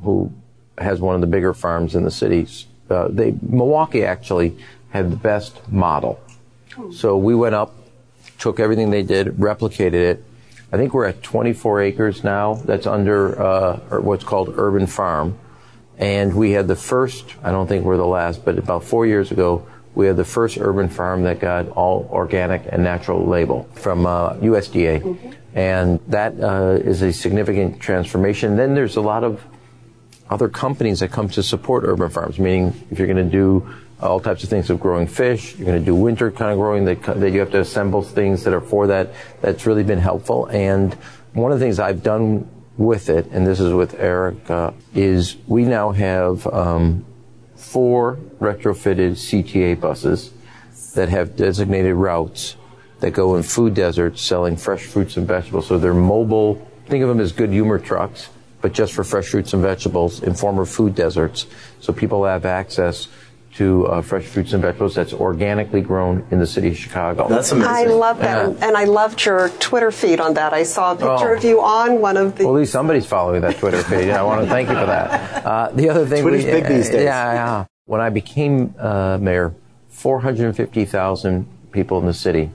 who 0.03 0.33
has 0.79 1.01
one 1.01 1.15
of 1.15 1.21
the 1.21 1.27
bigger 1.27 1.55
farms 1.55 1.95
in 1.95 2.05
the 2.05 2.11
cities. 2.11 2.67
Uh, 2.91 3.09
they 3.09 3.35
Milwaukee 3.43 4.05
actually 4.05 4.57
had 4.91 5.11
the 5.11 5.17
best 5.17 5.69
model. 5.71 6.21
So 6.93 7.17
we 7.17 7.35
went 7.35 7.55
up, 7.55 7.75
took 8.39 8.61
everything 8.61 8.91
they 8.91 9.03
did, 9.03 9.29
replicated 9.29 9.95
it, 9.95 10.25
I 10.73 10.77
think 10.77 10.95
we're 10.95 11.07
at 11.07 11.23
24 11.23 11.81
acres 11.83 12.25
now. 12.25 12.55
That's 12.55 12.87
under 12.87 13.41
uh, 13.41 14.01
what's 14.01 14.25
called 14.25 14.55
urban 14.57 14.87
farm. 14.87 15.39
And 15.99 16.35
we 16.35 16.53
had 16.53 16.69
the 16.69 16.77
first, 16.77 17.35
I 17.43 17.51
don't 17.51 17.67
think 17.67 17.85
we're 17.85 17.97
the 17.97 18.07
last, 18.07 18.45
but 18.45 18.59
about 18.59 18.85
four 18.85 19.07
years 19.07 19.31
ago, 19.31 19.67
we 19.95 20.07
had 20.07 20.17
the 20.17 20.25
first 20.25 20.59
urban 20.59 20.89
farm 20.89 21.23
that 21.23 21.41
got 21.41 21.69
all 21.71 22.09
organic 22.13 22.67
and 22.69 22.85
natural 22.85 23.27
label 23.27 23.69
from 23.75 24.07
uh, 24.07 24.35
USDA. 24.35 25.01
Mm-hmm. 25.01 25.31
And 25.55 26.01
that 26.09 26.39
uh, 26.39 26.79
is 26.85 27.01
a 27.01 27.13
significant 27.13 27.81
transformation. 27.81 28.57
Then 28.57 28.75
there's 28.75 28.97
a 28.97 29.01
lot 29.01 29.25
of 29.25 29.43
other 30.29 30.49
companies 30.49 31.01
that 31.01 31.13
come 31.13 31.29
to 31.31 31.43
support 31.43 31.85
urban 31.87 32.11
farms, 32.11 32.39
meaning 32.39 32.75
if 32.91 32.99
you're 32.99 33.09
going 33.09 33.25
to 33.25 33.31
do 33.31 33.67
all 34.01 34.21
types 34.21 34.45
of 34.45 34.51
things 34.51 34.69
of 34.71 34.79
growing 34.81 35.07
fish. 35.07 35.57
You're 35.57 35.67
going 35.67 35.79
to 35.79 35.85
do 35.85 35.95
winter 35.95 36.31
kind 36.31 36.53
of 36.53 36.59
growing 36.59 36.85
that, 36.85 37.03
that 37.03 37.31
you 37.31 37.41
have 37.41 37.51
to 37.53 37.61
assemble 37.61 38.03
things 38.03 38.45
that 38.45 38.53
are 38.53 38.61
for 38.61 38.87
that. 38.89 39.11
That's 39.41 39.67
really 39.67 39.85
been 39.85 39.99
helpful. 39.99 40.47
And 40.47 40.95
one 41.33 41.53
of 41.53 41.59
the 41.59 41.65
things 41.65 41.79
I've 41.79 42.03
done 42.03 42.49
with 42.77 43.09
it, 43.09 43.27
and 43.33 43.47
this 43.47 43.61
is 43.61 43.73
with 43.73 43.95
Eric, 43.95 44.37
is 44.95 45.37
we 45.47 45.65
now 45.65 45.93
have 45.93 46.47
um, 46.49 47.07
four 47.57 48.17
retrofitted 48.39 49.13
CTA 49.13 49.81
buses 49.81 50.33
that 50.95 51.09
have 51.09 51.37
designated 51.37 51.95
routes 51.95 52.57
that 53.01 53.11
go 53.11 53.37
in 53.37 53.43
food 53.43 53.75
deserts 53.75 54.23
selling 54.23 54.57
fresh 54.57 54.85
fruits 54.85 55.17
and 55.17 55.27
vegetables. 55.27 55.67
So 55.67 55.79
they're 55.79 55.95
mobile. 55.95 56.55
Think 56.87 57.03
of 57.03 57.09
them 57.09 57.21
as 57.21 57.33
good 57.33 57.51
humor 57.51 57.79
trucks, 57.79 58.31
but 58.61 58.73
just 58.73 58.93
for 58.93 59.05
fresh 59.05 59.29
fruits 59.29 59.53
and 59.53 59.63
vegetables 59.63 60.23
in 60.23 60.35
former 60.35 60.65
food 60.65 60.95
deserts. 60.95 61.47
So 61.81 61.93
people 61.93 62.25
have 62.25 62.45
access 62.45 63.09
to 63.57 63.87
uh, 63.87 64.03
fresh 64.03 64.25
fruits 64.25 64.53
and 64.53 64.61
vegetables 64.61 64.95
that's 64.95 65.15
organically 65.15 65.81
grown 65.81 66.27
in 66.31 66.39
the 66.39 66.47
city 66.47 66.69
of 66.69 66.77
Chicago. 66.77 67.27
That's 67.29 67.53
amazing. 67.53 67.73
I 67.73 67.85
love 67.85 68.19
that. 68.19 68.53
Yeah. 68.53 68.67
And 68.67 68.77
I 68.77 68.85
loved 68.85 69.25
your 69.25 69.49
Twitter 69.49 69.91
feed 69.91 70.21
on 70.21 70.35
that. 70.35 70.53
I 70.53 70.63
saw 70.63 70.93
a 70.93 70.95
picture 70.95 71.33
oh. 71.33 71.37
of 71.37 71.45
you 71.45 71.63
on 71.63 72.01
one 72.01 72.19
of 72.19 72.37
the. 72.37 72.45
Well, 72.45 72.57
at 72.57 72.61
least 72.61 72.73
somebody's 72.73 73.07
following 73.07 73.41
that 73.41 73.57
Twitter 73.57 73.83
feed. 73.83 74.11
I 74.11 74.23
want 74.23 74.43
to 74.43 74.49
thank 74.49 74.69
you 74.69 74.75
for 74.75 74.87
that. 74.87 75.47
Uh, 75.47 75.71
the 75.71 75.89
other 75.89 76.07
thing. 76.07 76.23
Twitter's 76.23 76.45
we, 76.45 76.51
big 76.51 76.67
these 76.67 76.91
days. 76.91 77.05
Yeah, 77.05 77.33
yeah. 77.33 77.65
When 77.87 78.01
I 78.01 78.11
became 78.11 78.75
uh, 78.79 79.17
mayor, 79.19 79.55
450,000 79.89 81.47
people 81.73 81.99
in 81.99 82.07
the 82.07 82.15
city 82.15 82.51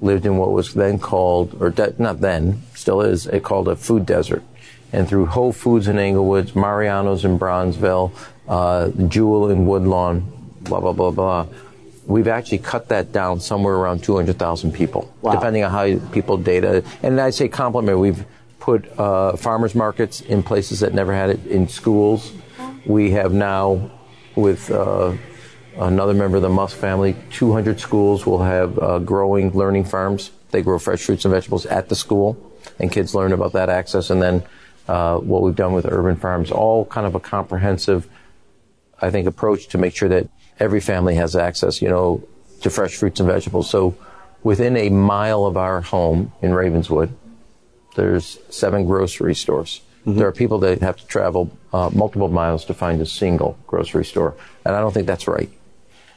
lived 0.00 0.26
in 0.26 0.36
what 0.36 0.52
was 0.52 0.74
then 0.74 0.98
called, 0.98 1.56
or 1.62 1.70
de- 1.70 1.94
not 1.98 2.20
then, 2.20 2.60
still 2.74 3.00
is, 3.00 3.26
it 3.26 3.42
called 3.42 3.68
a 3.68 3.76
food 3.76 4.04
desert. 4.04 4.42
And 4.92 5.08
through 5.08 5.26
Whole 5.26 5.52
Foods 5.52 5.88
in 5.88 5.98
Englewood, 5.98 6.54
Mariano's 6.54 7.24
in 7.24 7.38
Bronzeville, 7.38 8.12
uh, 8.48 8.90
Jewel 9.08 9.50
in 9.50 9.66
Woodlawn, 9.66 10.33
blah, 10.64 10.80
blah, 10.80 10.92
blah, 10.92 11.10
blah. 11.10 11.46
We've 12.06 12.28
actually 12.28 12.58
cut 12.58 12.88
that 12.88 13.12
down 13.12 13.40
somewhere 13.40 13.74
around 13.74 14.04
200,000 14.04 14.72
people, 14.72 15.12
wow. 15.22 15.32
depending 15.32 15.64
on 15.64 15.70
how 15.70 16.08
people 16.10 16.36
data. 16.36 16.84
And 17.02 17.20
I 17.20 17.30
say 17.30 17.48
compliment, 17.48 17.98
we've 17.98 18.26
put 18.60 18.98
uh, 18.98 19.36
farmers 19.36 19.74
markets 19.74 20.20
in 20.20 20.42
places 20.42 20.80
that 20.80 20.94
never 20.94 21.14
had 21.14 21.30
it 21.30 21.46
in 21.46 21.68
schools. 21.68 22.32
We 22.86 23.10
have 23.12 23.32
now, 23.32 23.90
with 24.36 24.70
uh, 24.70 25.14
another 25.76 26.14
member 26.14 26.36
of 26.36 26.42
the 26.42 26.48
Musk 26.48 26.76
family, 26.76 27.16
200 27.30 27.80
schools 27.80 28.26
will 28.26 28.42
have 28.42 28.78
uh, 28.78 28.98
growing 28.98 29.52
learning 29.52 29.84
farms. 29.84 30.30
They 30.50 30.62
grow 30.62 30.78
fresh 30.78 31.04
fruits 31.04 31.24
and 31.24 31.32
vegetables 31.32 31.66
at 31.66 31.88
the 31.88 31.94
school, 31.94 32.36
and 32.78 32.90
kids 32.90 33.14
learn 33.14 33.32
about 33.32 33.52
that 33.52 33.68
access. 33.68 34.10
And 34.10 34.22
then 34.22 34.42
uh, 34.88 35.18
what 35.18 35.42
we've 35.42 35.56
done 35.56 35.72
with 35.72 35.86
urban 35.86 36.16
farms, 36.16 36.50
all 36.50 36.84
kind 36.86 37.06
of 37.06 37.14
a 37.14 37.20
comprehensive, 37.20 38.08
I 39.00 39.10
think, 39.10 39.26
approach 39.26 39.68
to 39.68 39.78
make 39.78 39.94
sure 39.96 40.08
that 40.08 40.28
every 40.58 40.80
family 40.80 41.14
has 41.16 41.36
access, 41.36 41.82
you 41.82 41.88
know, 41.88 42.26
to 42.60 42.70
fresh 42.70 42.96
fruits 42.96 43.20
and 43.20 43.28
vegetables. 43.28 43.68
So 43.68 43.96
within 44.42 44.76
a 44.76 44.88
mile 44.88 45.46
of 45.46 45.56
our 45.56 45.80
home 45.80 46.32
in 46.42 46.54
Ravenswood, 46.54 47.14
there's 47.96 48.38
seven 48.50 48.86
grocery 48.86 49.34
stores. 49.34 49.80
Mm-hmm. 50.00 50.18
There 50.18 50.28
are 50.28 50.32
people 50.32 50.58
that 50.60 50.80
have 50.80 50.96
to 50.96 51.06
travel 51.06 51.56
uh, 51.72 51.90
multiple 51.92 52.28
miles 52.28 52.64
to 52.66 52.74
find 52.74 53.00
a 53.00 53.06
single 53.06 53.58
grocery 53.66 54.04
store, 54.04 54.34
and 54.64 54.74
I 54.74 54.80
don't 54.80 54.92
think 54.92 55.06
that's 55.06 55.26
right. 55.26 55.50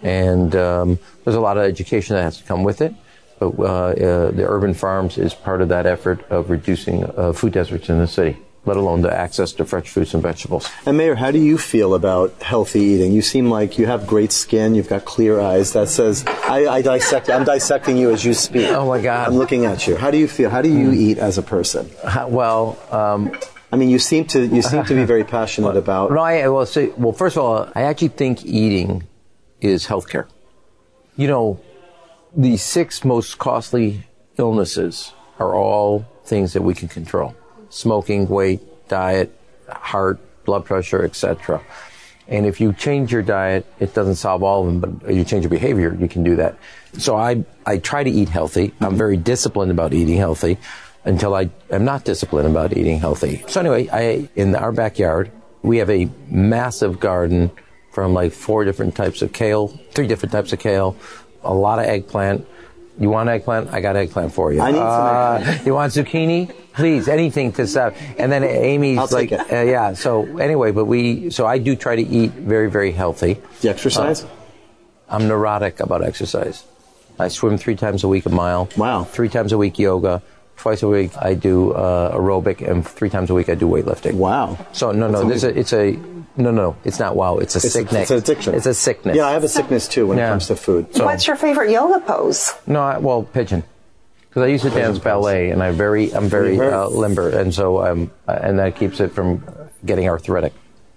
And 0.02 0.56
um, 0.56 1.00
there's 1.24 1.36
a 1.36 1.42
lot 1.42 1.58
of 1.58 1.64
education 1.64 2.16
that 2.16 2.24
has 2.24 2.38
to 2.38 2.44
come 2.44 2.64
with 2.64 2.82
it. 2.82 2.94
But 3.40 3.60
uh, 3.60 3.64
uh, 3.64 4.32
the 4.32 4.46
urban 4.48 4.74
farms 4.74 5.18
is 5.18 5.34
part 5.34 5.62
of 5.62 5.70
that 5.70 5.86
effort 5.86 6.26
of 6.32 6.50
reducing 6.50 7.04
uh, 7.04 7.34
food 7.34 7.54
deserts 7.54 7.88
in 7.88 8.00
the 8.00 8.08
city 8.08 8.38
let 8.68 8.78
alone 8.78 9.02
the 9.02 9.14
access 9.14 9.54
to 9.54 9.66
fresh 9.66 9.90
fruits 9.90 10.14
and 10.14 10.22
vegetables. 10.22 10.70
And 10.86 10.98
Mayor, 10.98 11.16
how 11.16 11.32
do 11.32 11.40
you 11.40 11.58
feel 11.58 11.96
about 11.96 12.42
healthy 12.42 12.82
eating? 12.82 13.14
You 13.14 13.22
seem 13.22 13.50
like 13.50 13.78
you 13.78 13.86
have 13.88 14.06
great 14.06 14.32
skin, 14.32 14.76
you've 14.76 14.90
got 14.90 15.06
clear 15.06 15.40
eyes. 15.40 15.74
That 15.74 15.88
says, 15.88 16.26
I, 16.28 16.68
I 16.68 16.82
dissect, 16.82 17.30
I'm 17.30 17.46
dissecting 17.46 17.98
you 17.98 18.12
as 18.12 18.26
you 18.26 18.34
speak. 18.34 18.70
Oh 18.70 18.86
my 18.86 19.02
God. 19.02 19.28
I'm 19.28 19.36
looking 19.36 19.66
at 19.66 19.88
you. 19.88 19.96
How 19.96 20.12
do 20.12 20.18
you 20.18 20.28
feel? 20.28 20.50
How 20.50 20.62
do 20.62 20.70
you 20.70 20.90
mm. 20.90 20.96
eat 20.96 21.18
as 21.18 21.38
a 21.38 21.44
person? 21.44 21.90
Well, 22.28 22.78
um, 22.92 23.32
I 23.72 23.78
mean, 23.78 23.90
you 23.90 24.00
seem 24.00 24.26
to 24.28 24.46
you 24.46 24.62
seem 24.62 24.84
to 24.86 24.94
be 24.94 25.06
very 25.06 25.24
passionate 25.38 25.68
well, 25.68 25.78
about. 25.78 26.12
No, 26.12 26.20
I 26.20 26.48
well, 26.50 26.66
say, 26.66 26.88
well, 26.98 27.14
first 27.14 27.38
of 27.38 27.44
all, 27.44 27.70
I 27.74 27.84
actually 27.84 28.10
think 28.10 28.46
eating 28.46 29.08
is 29.62 29.88
healthcare. 29.88 30.28
You 31.16 31.28
know, 31.28 31.60
the 32.36 32.58
six 32.58 33.04
most 33.04 33.38
costly 33.38 34.04
illnesses 34.38 35.14
are 35.40 35.56
all 35.56 36.06
things 36.26 36.54
that 36.54 36.62
we 36.62 36.74
can 36.74 36.88
control 36.88 37.36
smoking, 37.70 38.28
weight, 38.28 38.62
diet, 38.88 39.34
heart, 39.70 40.20
blood 40.46 40.66
pressure, 40.66 41.04
etc. 41.04 41.62
And 42.28 42.46
if 42.46 42.60
you 42.60 42.74
change 42.74 43.12
your 43.12 43.22
diet, 43.22 43.66
it 43.80 43.94
doesn't 43.94 44.16
solve 44.16 44.44
all 44.44 44.68
of 44.68 44.82
them, 44.82 44.96
but 44.98 45.14
you 45.14 45.24
change 45.24 45.44
your 45.44 45.50
behavior, 45.50 45.96
you 46.00 46.08
can 46.08 46.24
do 46.24 46.36
that. 46.38 46.58
So 46.98 47.16
I, 47.16 47.46
I 47.66 47.78
try 47.78 48.04
to 48.04 48.10
eat 48.10 48.30
healthy. 48.30 48.74
I'm 48.82 48.98
very 48.98 49.18
disciplined 49.18 49.72
about 49.72 49.94
eating 49.94 50.18
healthy 50.18 50.58
until 51.06 51.34
I 51.36 51.50
am 51.72 51.86
not 51.86 52.04
disciplined 52.04 52.48
about 52.48 52.76
eating 52.76 53.00
healthy. 53.00 53.44
So 53.48 53.62
anyway, 53.62 53.88
I, 53.92 54.30
in 54.36 54.56
our 54.56 54.74
backyard, 54.74 55.32
we 55.62 55.78
have 55.78 55.90
a 55.90 56.10
massive 56.28 57.00
garden 57.00 57.52
from 57.92 58.14
like 58.14 58.34
four 58.34 58.66
different 58.66 58.96
types 58.96 59.22
of 59.22 59.32
kale, 59.32 59.70
three 59.92 60.08
different 60.08 60.32
types 60.32 60.52
of 60.54 60.60
kale, 60.60 60.98
a 61.44 61.54
lot 61.54 61.80
of 61.80 61.86
eggplant. 61.86 62.46
You 63.00 63.10
want 63.10 63.30
eggplant? 63.30 63.70
I 63.72 63.80
got 63.82 63.96
eggplant 63.96 64.34
for 64.34 64.52
you. 64.52 64.62
I 64.62 64.72
need 64.72 64.78
some 64.78 64.88
Uh, 64.88 65.38
eggplant. 65.40 65.66
You 65.68 65.74
want 65.76 65.94
zucchini? 65.94 66.52
Please, 66.74 67.08
anything 67.08 67.52
to 67.54 67.68
stop. 67.68 67.94
And 68.18 68.32
then 68.32 68.44
Amy's 68.44 68.98
I'll 68.98 69.08
like, 69.12 69.32
uh, 69.32 69.46
yeah. 69.50 69.94
So 69.94 70.38
anyway, 70.38 70.72
but 70.72 70.86
we, 70.86 71.30
so 71.30 71.46
I 71.46 71.58
do 71.60 71.76
try 71.76 71.96
to 71.96 72.02
eat 72.02 72.32
very, 72.32 72.70
very 72.70 72.92
healthy. 72.92 73.38
The 73.62 73.70
exercise? 73.70 74.26
I'm 75.10 75.28
neurotic 75.28 75.80
about 75.80 76.04
exercise. 76.04 76.64
I 77.20 77.30
swim 77.30 77.58
three 77.58 77.76
times 77.76 78.04
a 78.04 78.08
week 78.08 78.26
a 78.26 78.30
mile. 78.30 78.70
Wow. 78.78 79.04
Three 79.06 79.30
times 79.30 79.52
a 79.54 79.58
week 79.58 79.80
yoga. 79.80 80.22
Twice 80.56 80.82
a 80.84 80.88
week 80.88 81.12
I 81.20 81.36
do 81.36 81.72
uh, 81.74 82.16
aerobic, 82.18 82.68
and 82.68 82.86
three 82.86 83.10
times 83.12 83.30
a 83.30 83.34
week 83.36 83.48
I 83.48 83.54
do 83.56 83.68
weightlifting. 83.68 84.14
wow. 84.16 84.58
So 84.74 84.92
no, 84.92 85.08
no, 85.08 85.24
this 85.28 85.44
is, 85.44 85.56
it's 85.56 85.72
a 85.74 86.00
no, 86.38 86.52
no, 86.52 86.52
no. 86.52 86.76
It's 86.84 87.00
not 87.00 87.16
wow. 87.16 87.38
It's 87.38 87.56
a 87.56 87.58
It's, 87.58 87.66
a, 87.66 87.70
sickness. 87.70 88.02
it's 88.04 88.12
an 88.12 88.18
addiction. 88.18 88.56
It's 88.56 88.66
a 88.66 88.74
sickness. 88.74 89.16
Yeah, 89.18 89.26
I 89.28 89.32
have 89.34 89.44
a 89.44 89.48
sickness 89.50 89.88
too 89.88 90.08
when 90.08 90.18
Yeah. 90.18 90.28
it 90.28 90.30
comes 90.30 90.48
to 90.48 90.56
food. 90.56 90.96
So- 90.96 91.06
What's 91.06 91.28
your 91.28 91.36
favorite 91.36 91.72
yoga 91.72 92.00
pose? 92.06 92.54
No, 92.68 92.82
I, 92.82 92.98
well, 93.00 93.24
pigeon. 93.24 93.64
Because 94.30 94.44
I 94.44 94.48
used 94.48 94.64
to 94.66 94.70
dance 94.70 95.00
ballet, 95.00 95.50
and 95.50 95.64
I 95.64 95.72
very, 95.72 96.14
I'm 96.14 96.28
very 96.30 96.60
uh, 96.60 96.88
limber, 96.90 97.30
and 97.30 97.52
so 97.54 97.84
um, 97.84 98.12
uh, 98.28 98.38
and 98.42 98.60
that 98.60 98.76
keeps 98.76 99.00
it 99.00 99.12
from 99.14 99.42
getting 99.84 100.08
arthritic. 100.08 100.54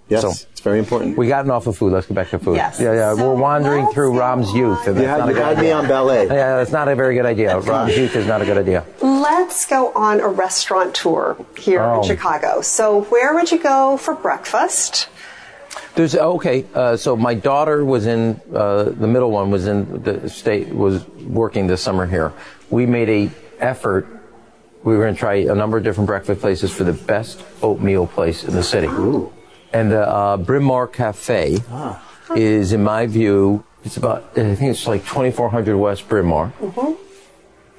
Yes, 0.09 0.21
So 0.23 0.29
it's 0.51 0.59
very 0.59 0.77
important. 0.77 1.17
we 1.17 1.27
gotten 1.29 1.49
off 1.49 1.65
of 1.67 1.77
food. 1.77 1.93
Let's 1.93 2.05
get 2.05 2.13
back 2.15 2.29
to 2.31 2.39
food. 2.39 2.57
Yes. 2.57 2.79
Yeah, 2.81 2.93
yeah. 2.93 3.15
So 3.15 3.29
We're 3.33 3.39
wandering 3.41 3.87
through 3.93 4.11
go 4.11 4.19
Rahm's 4.19 4.51
youth, 4.53 4.85
and 4.85 4.97
you 4.97 5.03
that's 5.03 5.11
had, 5.11 5.17
not 5.19 5.29
a 5.29 5.31
you 5.31 5.35
good 5.37 5.45
had 5.45 5.57
me 5.59 5.71
on 5.71 5.87
ballet. 5.87 6.25
Yeah, 6.27 6.57
that's 6.57 6.71
not 6.73 6.89
a 6.89 6.95
very 6.95 7.15
good 7.15 7.25
idea. 7.25 7.57
Rahm's 7.57 7.97
youth 7.97 8.15
is 8.17 8.27
not 8.27 8.41
a 8.41 8.45
good 8.45 8.57
idea. 8.57 8.83
Let's 9.01 9.65
go 9.65 9.91
on 9.93 10.19
a 10.19 10.27
restaurant 10.27 10.93
tour 10.93 11.37
here 11.57 11.81
Oh. 11.81 12.01
in 12.01 12.03
Chicago. 12.07 12.59
So, 12.61 13.03
where 13.05 13.33
would 13.33 13.51
you 13.53 13.57
go 13.59 13.95
for 13.97 14.13
breakfast? 14.13 15.07
There's 15.95 16.15
okay. 16.15 16.65
Uh, 16.73 16.97
so 16.97 17.15
my 17.15 17.33
daughter 17.33 17.83
was 17.83 18.05
in 18.05 18.39
uh, 18.53 18.83
the 18.83 19.07
middle 19.07 19.31
one 19.31 19.51
was 19.51 19.67
in 19.67 20.03
the 20.03 20.29
state 20.29 20.69
was 20.69 21.07
working 21.07 21.67
this 21.67 21.81
summer 21.81 22.05
here. 22.05 22.33
We 22.69 22.85
made 22.85 23.09
a 23.09 23.31
effort. 23.59 24.07
We 24.83 24.97
were 24.97 25.03
going 25.03 25.13
to 25.13 25.19
try 25.19 25.35
a 25.35 25.53
number 25.55 25.77
of 25.77 25.83
different 25.83 26.07
breakfast 26.07 26.41
places 26.41 26.71
for 26.71 26.83
the 26.83 26.93
best 26.93 27.43
oatmeal 27.61 28.07
place 28.07 28.43
in 28.43 28.53
the 28.55 28.63
city. 28.63 28.87
And 29.73 29.91
the 29.91 30.07
uh, 30.07 30.37
Bryn 30.37 30.63
Mawr 30.63 30.87
Cafe 30.87 31.57
is, 32.35 32.73
in 32.73 32.83
my 32.83 33.05
view, 33.05 33.63
it's 33.83 33.97
about 33.97 34.37
I 34.37 34.55
think 34.55 34.71
it's 34.71 34.87
like 34.87 35.01
2400 35.05 35.77
West 35.77 36.07
Bryn 36.09 36.25
Mawr. 36.25 36.51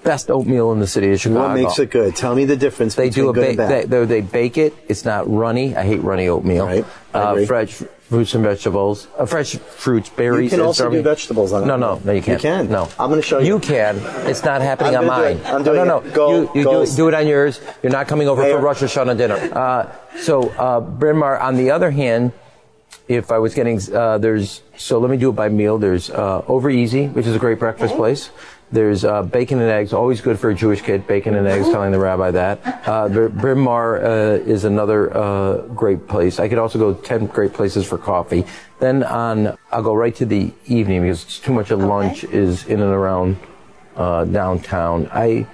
Best 0.03 0.31
oatmeal 0.31 0.73
in 0.73 0.81
the 0.81 0.87
city 0.87 1.13
of 1.13 1.21
Chicago. 1.21 1.49
What 1.49 1.55
makes 1.55 1.79
it 1.79 1.91
good? 1.91 2.17
Tell 2.17 2.35
me 2.35 2.45
the 2.45 2.57
difference 2.57 2.97
They 2.97 3.09
between 3.09 3.27
do 3.27 3.31
a 3.31 3.33
good 3.35 3.57
ba- 3.57 3.69
bad. 3.69 3.89
they, 3.91 3.99
they, 4.01 4.05
they 4.05 4.21
bake 4.21 4.59
it. 4.59 4.75
It's 4.89 5.05
not 5.05 5.31
runny. 5.31 5.77
I 5.77 5.85
hate 5.85 6.03
runny 6.03 6.27
oatmeal. 6.27 6.67
Right. 6.67 6.85
Uh, 7.15 7.45
fresh 7.47 7.71
fruits 8.09 8.35
and 8.35 8.43
vegetables. 8.43 9.07
Uh, 9.17 9.27
fresh 9.27 9.55
fruits, 9.57 10.09
berries. 10.09 10.45
You 10.45 10.51
can 10.51 10.59
and 10.61 10.67
also 10.67 10.91
do 10.91 11.03
vegetables 11.03 11.53
on 11.53 11.69
No, 11.69 11.75
it. 11.75 11.79
no, 11.79 11.95
no. 11.95 12.01
No, 12.05 12.13
you 12.13 12.21
can't. 12.21 12.43
You 12.43 12.51
can. 12.51 12.69
No. 12.69 12.89
I'm 12.99 13.11
gonna 13.11 13.23
show 13.23 13.39
you. 13.39 13.47
You 13.47 13.59
can. 13.61 13.97
It's 14.29 14.43
not 14.45 14.61
happening 14.61 14.97
I'm 14.97 15.03
on 15.03 15.07
mine. 15.07 15.37
it. 15.37 15.47
I'm 15.47 15.63
no, 15.63 15.73
doing 15.75 15.87
no, 15.87 15.99
it. 15.99 16.07
no. 16.07 16.13
Go- 16.15 16.31
you 16.33 16.41
you 16.41 16.53
do, 16.55 16.65
go. 16.65 16.83
it- 16.83 16.97
do 16.97 17.09
it 17.09 17.15
on 17.15 17.27
yours. 17.29 17.61
You're 17.83 17.93
not 17.93 18.09
coming 18.09 18.27
over 18.29 18.43
Mayor. 18.43 18.57
for 18.57 18.61
Rosh 18.61 18.83
Hashanah 18.83 19.17
dinner. 19.17 19.37
Uh, 19.37 19.93
so 20.19 20.49
uh, 20.51 20.81
Bryn 20.81 21.17
Mawr. 21.17 21.39
On 21.39 21.55
the 21.57 21.71
other 21.71 21.93
hand, 21.93 22.33
if 23.09 23.31
I 23.31 23.39
was 23.39 23.55
getting 23.55 23.81
uh, 23.95 24.19
there's 24.19 24.63
so 24.77 24.99
let 24.99 25.11
me 25.13 25.17
do 25.17 25.31
it 25.31 25.35
by 25.37 25.49
meal. 25.49 25.79
There's 25.79 26.11
uh, 26.11 26.43
Over 26.49 26.71
Easy, 26.71 27.07
which 27.07 27.27
is 27.27 27.37
a 27.37 27.39
great 27.39 27.61
breakfast 27.61 27.95
place. 27.95 28.31
There's 28.73 29.05
uh, 29.05 29.23
bacon 29.23 29.61
and 29.61 29.71
eggs, 29.71 29.93
always 29.93 30.23
good 30.23 30.39
for 30.39 30.49
a 30.49 30.55
Jewish 30.55 30.81
kid. 30.81 31.07
Bacon 31.07 31.35
and 31.35 31.47
eggs, 31.47 31.69
telling 31.69 31.93
the 31.93 31.99
rabbi 31.99 32.31
that. 32.31 32.89
Uh, 32.89 33.09
Bryn 33.09 33.59
Mawr 33.59 34.03
uh, 34.03 34.11
is 34.39 34.65
another 34.65 35.15
uh, 35.15 35.59
great 35.69 36.09
place. 36.09 36.41
I 36.41 36.49
could 36.49 36.57
also 36.57 36.79
go 36.79 36.95
ten 36.95 37.27
great 37.27 37.53
places 37.53 37.87
for 37.87 37.99
coffee. 37.99 38.47
Then 38.81 39.05
on, 39.05 39.59
I'll 39.71 39.83
go 39.83 39.95
right 39.95 40.15
to 40.17 40.25
the 40.25 40.53
evening 40.65 41.03
because 41.03 41.23
it's 41.25 41.39
too 41.39 41.53
much 41.53 41.71
of 41.71 41.81
lunch 41.81 42.25
is 42.25 42.65
in 42.65 42.81
and 42.81 42.93
around 42.93 43.37
uh, 43.95 44.25
downtown. 44.25 45.09
I 45.13 45.47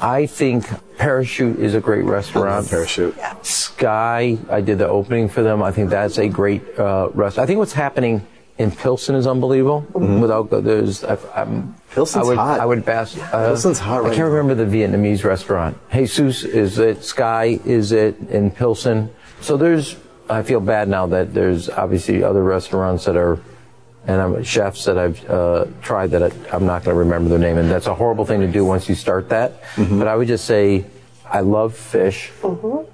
I 0.00 0.26
think 0.26 0.66
Parachute 0.98 1.60
is 1.60 1.74
a 1.76 1.80
great 1.80 2.04
restaurant. 2.04 2.68
Parachute. 2.68 3.16
Sky, 3.42 4.36
I 4.50 4.60
did 4.60 4.78
the 4.78 4.88
opening 4.88 5.28
for 5.28 5.44
them. 5.44 5.62
I 5.62 5.70
think 5.70 5.90
that's 5.90 6.18
a 6.18 6.28
great 6.28 6.76
uh, 6.76 7.10
restaurant. 7.14 7.44
I 7.44 7.46
think 7.46 7.58
what's 7.58 7.72
happening 7.72 8.26
in 8.58 8.70
Pilsen 8.70 9.14
is 9.14 9.26
unbelievable. 9.26 9.80
Without 9.94 10.50
there's, 10.50 11.04
I, 11.04 11.16
I'm, 11.34 11.74
Pilsen's 11.90 12.24
I 12.24 12.28
would, 12.28 12.36
hot. 12.38 12.60
I 12.60 12.66
would 12.66 12.84
pass. 12.84 13.16
Uh, 13.18 13.48
Pilsen's 13.48 13.78
hot 13.78 14.04
I 14.04 14.08
can't 14.08 14.18
now. 14.18 14.24
remember 14.26 14.54
the 14.54 14.76
Vietnamese 14.76 15.24
restaurant. 15.24 15.78
Jesus 15.92 16.44
is 16.44 16.78
it? 16.78 17.02
Sky 17.04 17.58
is 17.64 17.92
it 17.92 18.18
in 18.30 18.50
Pilsen? 18.50 19.10
So 19.40 19.56
there's. 19.56 19.96
I 20.30 20.42
feel 20.42 20.60
bad 20.60 20.88
now 20.88 21.06
that 21.08 21.34
there's 21.34 21.68
obviously 21.68 22.22
other 22.22 22.42
restaurants 22.42 23.04
that 23.06 23.16
are. 23.16 23.40
And 24.04 24.20
I'm 24.20 24.42
chefs 24.42 24.84
that 24.86 24.98
I've 24.98 25.30
uh, 25.30 25.66
tried 25.80 26.10
that 26.10 26.24
I, 26.24 26.30
I'm 26.52 26.66
not 26.66 26.82
going 26.82 26.92
to 26.92 26.98
remember 26.98 27.28
their 27.28 27.38
name, 27.38 27.56
and 27.56 27.70
that's 27.70 27.86
a 27.86 27.94
horrible 27.94 28.24
thing 28.24 28.40
to 28.40 28.48
do 28.48 28.64
once 28.64 28.88
you 28.88 28.96
start 28.96 29.28
that. 29.28 29.62
Mm-hmm. 29.76 30.00
But 30.00 30.08
I 30.08 30.16
would 30.16 30.26
just 30.26 30.44
say, 30.44 30.84
I 31.34 31.40
love 31.40 31.74
fish. 31.74 32.30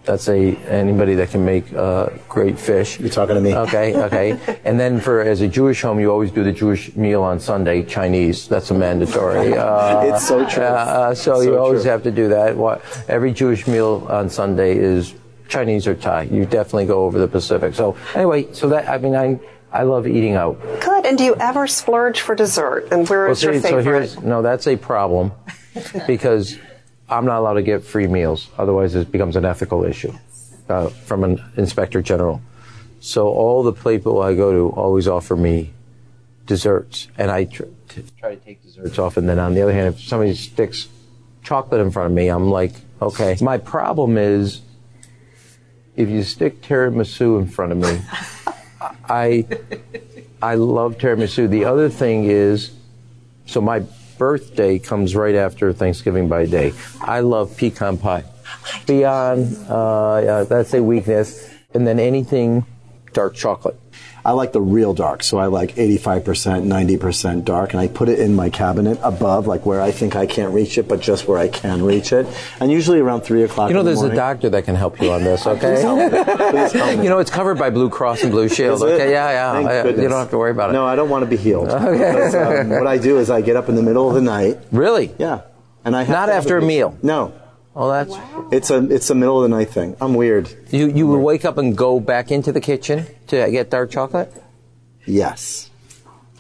That's 0.04 0.28
a 0.28 0.54
anybody 0.71 1.16
that 1.16 1.30
can 1.30 1.45
make 1.45 1.73
uh, 1.75 2.11
great 2.28 2.57
fish. 2.57 3.00
You're 3.00 3.09
talking 3.09 3.35
to 3.35 3.40
me. 3.40 3.52
Okay, 3.52 3.97
okay. 4.04 4.61
and 4.64 4.78
then 4.78 5.00
for 5.00 5.21
as 5.23 5.40
a 5.40 5.49
Jewish 5.49 5.83
home, 5.83 5.99
you 5.99 6.12
always 6.12 6.30
do 6.30 6.45
the 6.45 6.52
Jewish 6.52 6.95
meal 6.95 7.23
on 7.25 7.40
Sunday, 7.40 7.83
Chinese. 7.83 8.47
That's 8.47 8.71
a 8.71 8.75
mandatory. 8.75 9.54
Uh, 9.57 10.04
It's 10.14 10.28
so 10.28 10.49
true. 10.49 10.62
Uh, 10.62 10.66
uh, 10.66 11.14
so 11.16 11.37
It's 11.38 11.47
you 11.47 11.52
so 11.54 11.59
always 11.59 11.83
true. 11.83 11.90
have 11.90 12.04
to 12.04 12.12
do 12.12 12.28
that. 12.28 12.57
What, 12.57 12.80
every 13.09 13.33
Jewish 13.33 13.66
meal 13.66 14.07
on 14.09 14.30
Sunday 14.30 14.78
is 14.78 15.14
Chinese 15.49 15.88
or 15.88 15.97
Thai. 15.97 16.23
You 16.30 16.47
definitely 16.47 16.87
go 16.87 17.04
over 17.07 17.18
the 17.18 17.26
Pacific. 17.28 17.75
So 17.75 17.97
anyway, 18.14 18.52
so 18.52 18.68
that 18.68 18.88
I 18.88 18.99
mean, 18.99 19.16
I 19.16 19.40
I 19.73 19.83
love 19.83 20.07
eating 20.07 20.35
out. 20.37 20.61
Good. 20.80 21.07
And 21.07 21.18
do 21.18 21.25
you 21.25 21.35
ever 21.40 21.66
splurge 21.66 22.21
for 22.21 22.37
dessert? 22.37 22.87
And 22.92 23.09
where 23.09 23.25
Well, 23.25 23.33
is 23.33 23.42
your 23.42 23.54
see, 23.54 23.61
so 23.61 23.68
favorite? 23.68 23.85
here's 23.85 24.23
no, 24.23 24.42
that's 24.42 24.68
a 24.68 24.76
problem 24.76 25.33
because 26.07 26.57
I'm 27.10 27.24
not 27.24 27.38
allowed 27.38 27.54
to 27.54 27.62
get 27.62 27.82
free 27.82 28.06
meals. 28.06 28.48
Otherwise, 28.58 28.94
it 28.94 29.10
becomes 29.10 29.36
an 29.36 29.44
ethical 29.44 29.84
issue 29.84 30.12
uh, 30.68 30.88
from 30.88 31.24
an 31.24 31.42
inspector 31.56 32.02
general. 32.02 32.42
So 33.00 33.28
all 33.28 33.62
the 33.62 33.72
people 33.72 34.20
I 34.20 34.34
go 34.34 34.52
to 34.52 34.76
always 34.76 35.08
offer 35.08 35.36
me 35.36 35.72
desserts, 36.46 37.08
and 37.16 37.30
I 37.30 37.44
tr- 37.44 37.64
t- 37.88 38.04
try 38.18 38.34
to 38.34 38.36
take 38.36 38.62
desserts 38.62 38.98
off. 38.98 39.16
And 39.16 39.28
then 39.28 39.38
on 39.38 39.54
the 39.54 39.62
other 39.62 39.72
hand, 39.72 39.94
if 39.94 40.00
somebody 40.00 40.34
sticks 40.34 40.88
chocolate 41.42 41.80
in 41.80 41.90
front 41.90 42.10
of 42.10 42.16
me, 42.16 42.28
I'm 42.28 42.50
like, 42.50 42.72
okay. 43.00 43.36
My 43.40 43.58
problem 43.58 44.18
is 44.18 44.60
if 45.96 46.08
you 46.08 46.22
stick 46.22 46.60
tiramisu 46.62 47.40
in 47.40 47.46
front 47.46 47.72
of 47.72 47.78
me, 47.78 48.00
I 49.08 49.46
I 50.42 50.54
love 50.56 50.98
tiramisu. 50.98 51.48
The 51.48 51.64
other 51.64 51.88
thing 51.88 52.24
is, 52.24 52.72
so 53.46 53.60
my 53.60 53.82
birthday 54.18 54.78
comes 54.78 55.14
right 55.14 55.34
after 55.34 55.72
Thanksgiving 55.72 56.28
by 56.28 56.46
day. 56.46 56.72
I 57.00 57.20
love 57.20 57.56
pecan 57.56 57.98
pie. 57.98 58.25
Beyond, 58.87 59.56
uh, 59.68 60.44
that's 60.44 60.75
a 60.75 60.82
weakness. 60.82 61.48
And 61.75 61.87
then 61.87 62.00
anything 62.00 62.66
dark 63.12 63.34
chocolate. 63.34 63.78
I 64.25 64.32
like 64.32 64.52
the 64.52 64.60
real 64.60 64.94
dark, 64.94 65.22
so 65.22 65.38
I 65.38 65.46
like 65.46 65.75
85%, 65.76 66.64
90% 66.66 67.44
dark, 67.44 67.72
and 67.72 67.80
I 67.80 67.88
put 67.88 68.08
it 68.08 68.18
in 68.18 68.34
my 68.34 68.50
cabinet 68.50 68.98
above, 69.02 69.46
like 69.46 69.64
where 69.64 69.80
I 69.80 69.90
think 69.90 70.16
I 70.16 70.26
can't 70.26 70.52
reach 70.52 70.76
it, 70.78 70.88
but 70.88 71.00
just 71.00 71.26
where 71.28 71.38
I 71.38 71.48
can 71.48 71.82
reach 71.82 72.12
it. 72.12 72.26
And 72.60 72.70
usually 72.70 73.00
around 73.00 73.22
3 73.22 73.42
o'clock 73.44 73.70
You 73.70 73.75
know, 73.75 73.82
the 73.82 73.90
there's 73.94 74.02
a 74.02 74.14
doctor 74.14 74.50
that 74.50 74.64
can 74.64 74.75
help 74.75 75.00
you 75.00 75.10
on 75.12 75.25
this, 75.25 75.46
okay? 75.46 75.75
Please 76.50 76.72
help 76.72 76.98
me. 76.98 77.04
you 77.04 77.08
know, 77.10 77.18
it's 77.18 77.30
covered 77.30 77.58
by 77.58 77.70
Blue 77.70 77.88
Cross 77.90 78.22
and 78.22 78.32
Blue 78.32 78.48
Shield, 78.48 78.76
Is 78.76 78.82
it? 78.82 78.87
okay? 78.87 79.10
Yeah, 79.10 79.30
yeah. 79.30 79.52
Thank 79.52 79.68
yeah. 79.68 79.76
You 79.78 79.82
goodness. 79.84 80.10
don't 80.10 80.18
have 80.20 80.30
to 80.30 80.38
worry 80.38 80.50
about 80.50 80.70
it. 80.70 80.72
No, 80.75 80.84
I 80.84 80.96
don't 80.96 81.08
want 81.08 81.22
to 81.22 81.30
be 81.30 81.37
healed. 81.37 81.68
Because, 81.98 82.34
um, 82.34 82.68
what 82.70 82.87
I 82.87 82.98
do 82.98 83.18
is 83.18 83.30
I 83.30 83.40
get 83.40 83.56
up 83.56 83.68
in 83.68 83.75
the 83.75 83.82
middle 83.82 84.08
of 84.08 84.14
the 84.14 84.20
night. 84.20 84.58
Really? 84.72 85.12
Yeah. 85.18 85.42
And 85.84 85.96
I 85.96 86.02
have 86.02 86.08
Not 86.14 86.26
to 86.26 86.32
have 86.32 86.42
after 86.44 86.58
a 86.58 86.62
meal? 86.62 86.96
No. 87.02 87.32
Oh, 87.80 87.88
that's. 87.88 88.12
It's 88.52 88.70
a 88.70 88.92
it's 88.92 89.08
a 89.08 89.14
middle 89.14 89.40
of 89.40 89.49
the 89.49 89.56
night 89.56 89.70
thing. 89.70 89.97
I'm 90.00 90.14
weird. 90.14 90.52
You, 90.73 90.88
you 90.88 91.06
would 91.06 91.20
wake 91.20 91.44
up 91.44 91.58
and 91.58 91.76
go 91.76 92.00
back 92.00 92.32
into 92.32 92.50
the 92.50 92.61
kitchen 92.61 93.06
to 93.28 93.49
get 93.52 93.70
dark 93.70 93.92
chocolate? 93.92 94.32
Yes. 95.06 95.70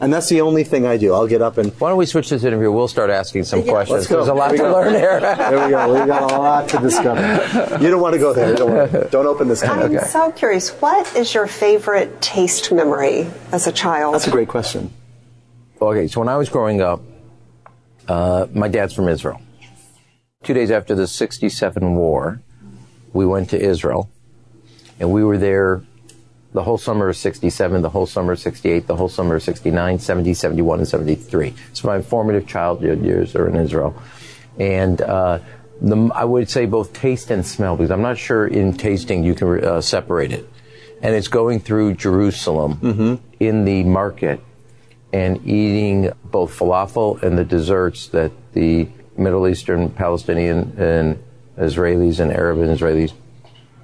And 0.00 0.12
that's 0.12 0.28
the 0.28 0.40
only 0.40 0.64
thing 0.64 0.84
I 0.84 0.96
do. 0.96 1.14
I'll 1.14 1.28
get 1.28 1.40
up 1.40 1.56
and 1.58 1.72
Why 1.80 1.90
don't 1.90 1.98
we 1.98 2.06
switch 2.06 2.28
this 2.28 2.42
interview? 2.42 2.72
We'll 2.72 2.88
start 2.88 3.10
asking 3.10 3.44
some 3.44 3.62
questions. 3.62 3.98
Let's 3.98 4.06
go. 4.08 4.16
There's 4.16 4.28
a 4.28 4.34
lot 4.34 4.50
Here 4.50 4.58
to 4.58 4.64
go. 4.64 4.72
learn 4.72 4.94
here. 4.94 5.20
there 5.20 5.64
we 5.64 5.70
go. 5.70 5.94
We've 5.94 6.06
got 6.06 6.22
a 6.32 6.38
lot 6.38 6.68
to 6.70 6.78
discover. 6.78 7.78
You 7.80 7.90
don't 7.90 8.00
want 8.00 8.14
to 8.14 8.18
go 8.18 8.32
there. 8.32 8.50
You 8.50 8.56
don't, 8.56 8.74
want 8.74 8.90
to. 8.92 9.08
don't 9.10 9.26
open 9.26 9.46
this 9.46 9.62
can. 9.62 9.96
I'm 9.96 9.98
so 10.06 10.32
curious. 10.32 10.70
What 10.70 11.16
is 11.16 11.34
your 11.34 11.46
favorite 11.46 12.20
taste 12.20 12.72
memory 12.72 13.28
as 13.52 13.68
a 13.68 13.72
child? 13.72 14.14
That's 14.14 14.26
a 14.26 14.32
great 14.32 14.48
question. 14.48 14.92
Okay, 15.80 16.08
so 16.08 16.20
when 16.20 16.28
I 16.28 16.36
was 16.36 16.48
growing 16.48 16.80
up, 16.80 17.00
uh, 18.08 18.46
my 18.52 18.66
dad's 18.66 18.92
from 18.94 19.08
Israel. 19.08 19.40
Two 20.48 20.54
days 20.54 20.70
after 20.70 20.94
the 20.94 21.06
67 21.06 21.94
war, 21.94 22.40
we 23.12 23.26
went 23.26 23.50
to 23.50 23.60
Israel, 23.60 24.08
and 24.98 25.12
we 25.12 25.22
were 25.22 25.36
there 25.36 25.82
the 26.54 26.62
whole 26.62 26.78
summer 26.78 27.10
of 27.10 27.18
67, 27.18 27.82
the 27.82 27.90
whole 27.90 28.06
summer 28.06 28.32
of 28.32 28.38
68, 28.38 28.86
the 28.86 28.96
whole 28.96 29.10
summer 29.10 29.34
of 29.34 29.42
69, 29.42 29.98
70, 29.98 30.32
71, 30.32 30.78
and 30.78 30.88
73. 30.88 31.54
So 31.74 31.86
my 31.86 32.00
formative 32.00 32.46
childhood 32.46 33.04
years 33.04 33.36
are 33.36 33.46
in 33.46 33.56
Israel. 33.56 33.94
And 34.58 35.02
uh, 35.02 35.40
the, 35.82 36.10
I 36.14 36.24
would 36.24 36.48
say 36.48 36.64
both 36.64 36.94
taste 36.94 37.30
and 37.30 37.46
smell, 37.46 37.76
because 37.76 37.90
I'm 37.90 38.00
not 38.00 38.16
sure 38.16 38.46
in 38.46 38.72
tasting 38.72 39.24
you 39.24 39.34
can 39.34 39.62
uh, 39.62 39.82
separate 39.82 40.32
it. 40.32 40.48
And 41.02 41.14
it's 41.14 41.28
going 41.28 41.60
through 41.60 41.96
Jerusalem 41.96 42.76
mm-hmm. 42.76 43.14
in 43.38 43.66
the 43.66 43.84
market 43.84 44.40
and 45.12 45.46
eating 45.46 46.10
both 46.24 46.58
falafel 46.58 47.22
and 47.22 47.36
the 47.36 47.44
desserts 47.44 48.06
that 48.08 48.32
the 48.54 48.88
Middle 49.18 49.48
Eastern, 49.48 49.90
Palestinian, 49.90 50.74
and 50.78 51.22
Israelis 51.58 52.20
and 52.20 52.32
Arab 52.32 52.58
and 52.58 52.78
Israelis 52.78 53.12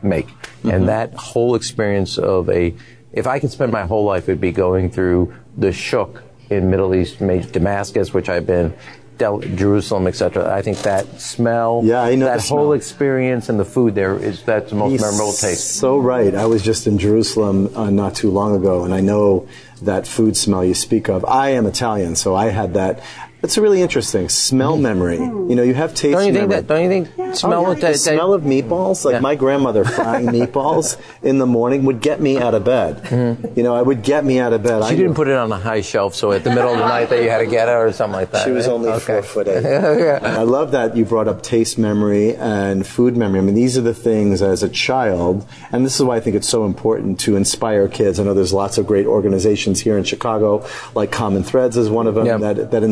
make. 0.03 0.29
Mm-hmm. 0.29 0.71
And 0.71 0.89
that 0.89 1.15
whole 1.15 1.55
experience 1.55 2.19
of 2.19 2.49
a, 2.49 2.75
if 3.13 3.27
I 3.27 3.41
could 3.41 3.51
spend 3.51 3.73
my 3.73 3.85
whole 3.87 4.05
life, 4.05 4.29
it'd 4.29 4.41
be 4.41 4.53
going 4.53 4.91
through 4.91 5.35
the 5.57 5.73
shuk 5.73 6.23
in 6.51 6.71
Middle 6.71 6.95
East, 6.95 7.19
Damascus, 7.19 8.13
which 8.13 8.29
I've 8.29 8.47
been, 8.47 8.75
Del- 9.17 9.41
Jerusalem, 9.41 10.07
etc. 10.09 10.53
I 10.53 10.63
think 10.63 10.79
that 10.79 11.21
smell, 11.21 11.83
yeah, 11.85 12.03
I 12.03 12.17
know 12.17 12.27
that 12.27 12.41
whole 12.41 12.73
experience 12.73 13.49
and 13.49 13.61
the 13.61 13.65
food 13.65 13.95
there 13.95 14.17
is 14.17 14.43
that's 14.43 14.71
the 14.71 14.77
most 14.77 14.91
He's 14.91 15.01
memorable 15.01 15.33
taste. 15.33 15.77
So 15.77 15.99
right. 15.99 16.35
I 16.35 16.47
was 16.47 16.63
just 16.63 16.89
in 16.89 16.99
Jerusalem 16.99 17.75
uh, 17.77 17.91
not 17.91 18.17
too 18.17 18.31
long 18.31 18.57
ago, 18.57 18.85
and 18.85 18.93
I 18.93 19.01
know 19.01 19.49
that 19.83 20.09
food 20.09 20.37
smell 20.37 20.65
you 20.65 20.75
speak 20.75 21.09
of. 21.09 21.25
I 21.25 21.51
am 21.51 21.67
Italian, 21.67 22.17
so 22.17 22.35
I 22.35 22.47
had 22.47 22.75
that. 22.75 23.03
It's 23.45 23.59
really 23.59 23.83
interesting. 23.83 24.31
Smell 24.31 24.79
memory. 24.79 25.19
You 25.19 25.55
know, 25.55 25.63
you 25.63 25.75
have 25.75 25.95
taste 25.95 26.17
don't 26.17 26.29
you 26.29 26.33
memory. 26.33 26.55
Think 26.55 26.67
that, 26.67 26.75
don't 26.75 26.83
you 26.83 26.89
think 26.89 27.11
yeah. 27.19 27.33
smell, 27.35 27.67
oh, 27.67 27.73
yeah. 27.73 27.91
the 27.91 27.99
smell 27.99 28.33
of 28.33 28.43
meatballs? 28.43 29.05
Like 29.05 29.13
yeah. 29.13 29.21
my 29.21 29.35
grandmother 29.35 29.85
frying 29.85 30.27
meatballs 30.29 30.99
in 31.23 31.37
the 31.37 31.45
morning 31.45 31.85
would 31.85 32.01
get 32.01 32.23
me 32.23 32.39
out 32.39 32.55
of 32.55 32.65
bed. 32.65 33.03
Mm-hmm. 33.03 33.53
You 33.55 33.63
know, 33.63 33.75
I 33.75 33.83
would 33.83 34.03
get 34.03 34.25
me 34.25 34.39
out 34.41 34.55
of 34.55 34.63
bed. 34.63 34.83
She 34.85 34.95
I 34.95 34.97
didn't 34.97 35.13
put 35.13 35.29
it 35.29 35.37
on 35.37 35.53
a 35.53 35.59
high 35.59 35.83
shelf, 35.83 36.15
so 36.15 36.33
at 36.33 36.43
the 36.43 36.49
middle 36.49 36.73
of 36.73 36.79
the 36.79 36.89
night 36.89 37.11
that 37.11 37.23
you 37.23 37.29
had 37.29 37.41
to 37.41 37.47
get 37.47 37.69
it 37.69 37.73
or 37.73 37.93
something 37.93 38.19
like 38.19 38.31
that. 38.31 38.47
She 38.47 38.51
was 38.51 38.67
right? 38.67 38.73
only 38.73 38.89
okay. 38.89 39.21
four 39.21 39.23
foot 39.23 39.49
eight. 39.49 39.63
yeah. 39.63 40.21
I 40.23 40.45
love 40.45 40.71
that 40.71 40.97
you 40.97 41.05
brought 41.05 41.29
up 41.29 41.43
taste 41.43 41.77
memory 41.77 42.35
and 42.37 42.87
food 42.87 43.15
memory. 43.15 43.41
I 43.41 43.43
mean, 43.43 43.55
these 43.55 43.77
are 43.77 43.83
the 43.83 43.93
things 43.93 44.41
as 44.41 44.63
a 44.63 44.71
child, 44.71 45.47
and 45.71 45.85
this 45.85 45.97
is 45.97 46.03
why 46.03 46.17
I 46.17 46.21
think 46.21 46.35
it's 46.35 46.49
so 46.49 46.65
important 46.65 47.21
to 47.21 47.37
inspire 47.37 47.89
kids. 47.89 48.19
I 48.19 48.25
know 48.25 48.33
there's 48.33 48.55
lots 48.55 48.79
of 48.79 48.87
great 48.87 49.05
organizations 49.05 49.81
here 49.81 49.99
in 49.99 50.05
Chicago, 50.05 50.67
like 50.95 51.13
Common 51.13 51.43
Threads 51.43 51.77
is 51.77 51.91
one 51.91 52.07
of 52.07 52.15
them, 52.15 52.41
that, 52.41 52.71
that 52.71 52.83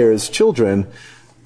inspires 0.00 0.30
children 0.30 0.86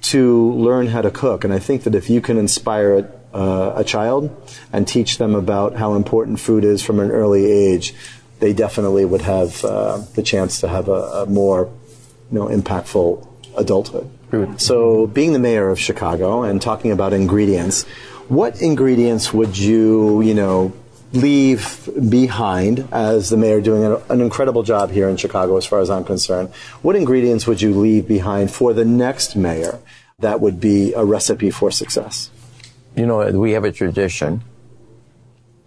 to 0.01 0.51
learn 0.53 0.87
how 0.87 1.01
to 1.01 1.11
cook. 1.11 1.43
And 1.43 1.53
I 1.53 1.59
think 1.59 1.83
that 1.83 1.95
if 1.95 2.09
you 2.09 2.21
can 2.21 2.37
inspire 2.37 2.99
a, 2.99 3.35
uh, 3.35 3.73
a 3.77 3.83
child 3.83 4.29
and 4.71 4.87
teach 4.87 5.17
them 5.17 5.35
about 5.35 5.75
how 5.75 5.95
important 5.95 6.39
food 6.39 6.63
is 6.63 6.81
from 6.81 6.99
an 6.99 7.11
early 7.11 7.45
age, 7.45 7.93
they 8.39 8.53
definitely 8.53 9.05
would 9.05 9.21
have 9.21 9.63
uh, 9.65 9.97
the 10.15 10.23
chance 10.23 10.61
to 10.61 10.67
have 10.67 10.87
a, 10.87 11.23
a, 11.23 11.25
more, 11.25 11.69
you 12.31 12.39
know, 12.39 12.47
impactful 12.47 13.27
adulthood. 13.57 14.09
So, 14.57 15.07
being 15.07 15.33
the 15.33 15.39
mayor 15.39 15.69
of 15.69 15.79
Chicago 15.79 16.43
and 16.43 16.61
talking 16.61 16.91
about 16.91 17.13
ingredients, 17.13 17.83
what 18.27 18.61
ingredients 18.61 19.33
would 19.33 19.57
you, 19.57 20.21
you 20.21 20.33
know, 20.33 20.73
leave 21.15 21.89
behind 22.09 22.87
as 22.91 23.29
the 23.29 23.37
mayor 23.37 23.61
doing 23.61 24.01
an, 24.09 24.21
incredible 24.21 24.63
job 24.63 24.91
here 24.91 25.09
in 25.09 25.17
Chicago 25.17 25.57
as 25.57 25.65
far 25.65 25.79
as 25.79 25.89
I'm 25.89 26.03
concerned? 26.03 26.49
What 26.81 26.95
ingredients 26.95 27.47
would 27.47 27.61
you 27.61 27.73
leave 27.73 28.07
behind 28.07 28.51
for 28.51 28.73
the 28.73 28.85
next 28.85 29.35
mayor 29.35 29.79
that 30.19 30.41
would 30.41 30.59
be 30.59 30.93
a 30.93 31.03
recipe 31.03 31.51
for 31.51 31.71
success? 31.71 32.29
You 32.95 33.05
know, 33.05 33.29
we 33.31 33.51
have 33.51 33.63
a 33.63 33.71
tradition. 33.71 34.41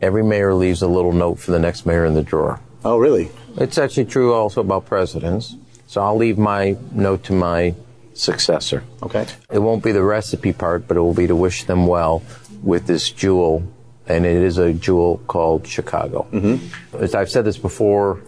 Every 0.01 0.23
mayor 0.23 0.55
leaves 0.55 0.83
a 0.83 0.89
little 0.89 1.13
note 1.13 1.39
for 1.39 1.51
the 1.51 1.59
next 1.59 1.85
mayor 1.85 2.05
in 2.05 2.15
the 2.15 2.23
drawer. 2.23 2.61
Oh, 2.85 2.99
really? 2.99 3.31
It's 3.57 3.79
actually 3.79 4.07
true 4.07 4.33
also 4.33 4.61
about 4.61 4.87
presidents. 4.87 5.57
So 5.87 6.01
I'll 6.01 6.17
leave 6.17 6.39
my 6.39 6.77
note 6.93 7.25
to 7.25 7.33
my 7.33 7.75
successor. 8.15 8.85
Okay. 9.03 9.27
It 9.51 9.59
won't 9.59 9.83
be 9.83 9.93
the 9.93 10.03
recipe 10.03 10.53
part, 10.53 10.87
but 10.87 10.97
it 10.97 11.01
will 11.01 11.15
be 11.15 11.27
to 11.27 11.37
wish 11.37 11.65
them 11.65 11.87
well 11.87 12.23
with 12.63 12.87
this 12.87 13.11
jewel 13.11 13.63
and 14.09 14.25
it 14.25 14.43
is 14.43 14.57
a 14.57 14.73
jewel 14.73 15.19
called 15.27 15.67
Chicago. 15.67 16.27
Mm-hmm. 16.33 16.97
As 16.97 17.15
I've 17.15 17.31
said 17.31 17.45
this 17.45 17.59
before 17.59 18.23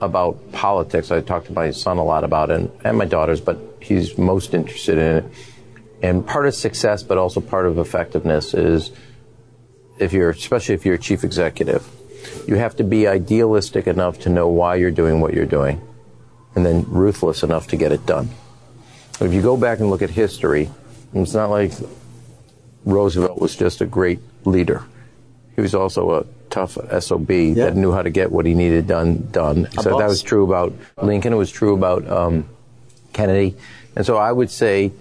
about 0.00 0.52
politics, 0.52 1.10
I 1.10 1.20
talk 1.20 1.46
to 1.46 1.52
my 1.52 1.72
son 1.72 1.98
a 1.98 2.04
lot 2.04 2.22
about 2.22 2.50
it, 2.50 2.70
and 2.84 2.96
my 2.96 3.04
daughters, 3.04 3.40
but 3.40 3.58
he's 3.80 4.16
most 4.16 4.54
interested 4.54 4.96
in 4.96 5.16
it. 5.16 5.24
And 6.02 6.26
part 6.26 6.46
of 6.46 6.54
success, 6.54 7.02
but 7.02 7.18
also 7.18 7.40
part 7.40 7.66
of 7.66 7.78
effectiveness, 7.78 8.54
is 8.54 8.92
if 9.98 10.12
you're, 10.12 10.30
especially 10.30 10.76
if 10.76 10.86
you're 10.86 10.94
a 10.94 10.98
chief 10.98 11.24
executive, 11.24 11.86
you 12.46 12.54
have 12.54 12.76
to 12.76 12.84
be 12.84 13.06
idealistic 13.08 13.86
enough 13.86 14.20
to 14.20 14.28
know 14.28 14.48
why 14.48 14.76
you're 14.76 14.90
doing 14.90 15.20
what 15.20 15.34
you're 15.34 15.46
doing, 15.46 15.80
and 16.54 16.64
then 16.64 16.84
ruthless 16.88 17.42
enough 17.42 17.66
to 17.68 17.76
get 17.76 17.90
it 17.90 18.06
done. 18.06 18.30
If 19.20 19.32
you 19.32 19.42
go 19.42 19.56
back 19.56 19.80
and 19.80 19.90
look 19.90 20.02
at 20.02 20.10
history, 20.10 20.70
it's 21.12 21.34
not 21.34 21.50
like 21.50 21.72
Roosevelt 22.84 23.40
was 23.40 23.56
just 23.56 23.80
a 23.80 23.86
great 23.86 24.20
leader 24.44 24.84
he 25.54 25.62
was 25.62 25.74
also 25.74 26.20
a 26.20 26.26
tough 26.50 26.76
SOB 27.00 27.30
yeah. 27.30 27.54
that 27.66 27.76
knew 27.76 27.92
how 27.92 28.02
to 28.02 28.10
get 28.10 28.30
what 28.30 28.46
he 28.46 28.54
needed 28.54 28.86
done 28.86 29.28
done. 29.30 29.66
A 29.66 29.82
so 29.82 29.90
boss. 29.90 30.00
that 30.00 30.08
was 30.08 30.22
true 30.22 30.44
about 30.44 30.72
Lincoln. 31.00 31.32
It 31.32 31.36
was 31.36 31.50
true 31.50 31.74
about 31.74 32.08
um, 32.08 32.48
Kennedy. 33.12 33.56
And 33.96 34.04
so 34.04 34.16
I 34.16 34.32
would 34.32 34.50
say, 34.50 34.92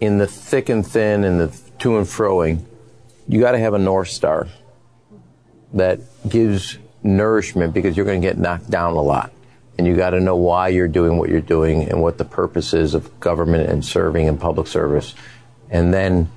in 0.00 0.18
the 0.18 0.26
thick 0.26 0.68
and 0.68 0.86
thin 0.86 1.24
and 1.24 1.40
the 1.40 1.60
to 1.78 1.98
and 1.98 2.06
froing, 2.06 2.64
you 3.28 3.40
got 3.40 3.52
to 3.52 3.58
have 3.58 3.74
a 3.74 3.78
north 3.78 4.08
star 4.08 4.48
that 5.74 6.00
gives 6.28 6.78
nourishment 7.02 7.72
because 7.72 7.96
you're 7.96 8.06
going 8.06 8.20
to 8.20 8.26
get 8.26 8.38
knocked 8.38 8.68
down 8.68 8.94
a 8.94 9.02
lot. 9.02 9.32
And 9.78 9.86
you 9.86 9.96
got 9.96 10.10
to 10.10 10.20
know 10.20 10.36
why 10.36 10.68
you're 10.68 10.88
doing 10.88 11.16
what 11.18 11.30
you're 11.30 11.40
doing 11.40 11.88
and 11.88 12.02
what 12.02 12.18
the 12.18 12.24
purpose 12.24 12.74
is 12.74 12.94
of 12.94 13.18
government 13.20 13.70
and 13.70 13.84
serving 13.84 14.28
and 14.28 14.38
public 14.38 14.66
service. 14.66 15.14
And 15.70 15.94
then 15.94 16.30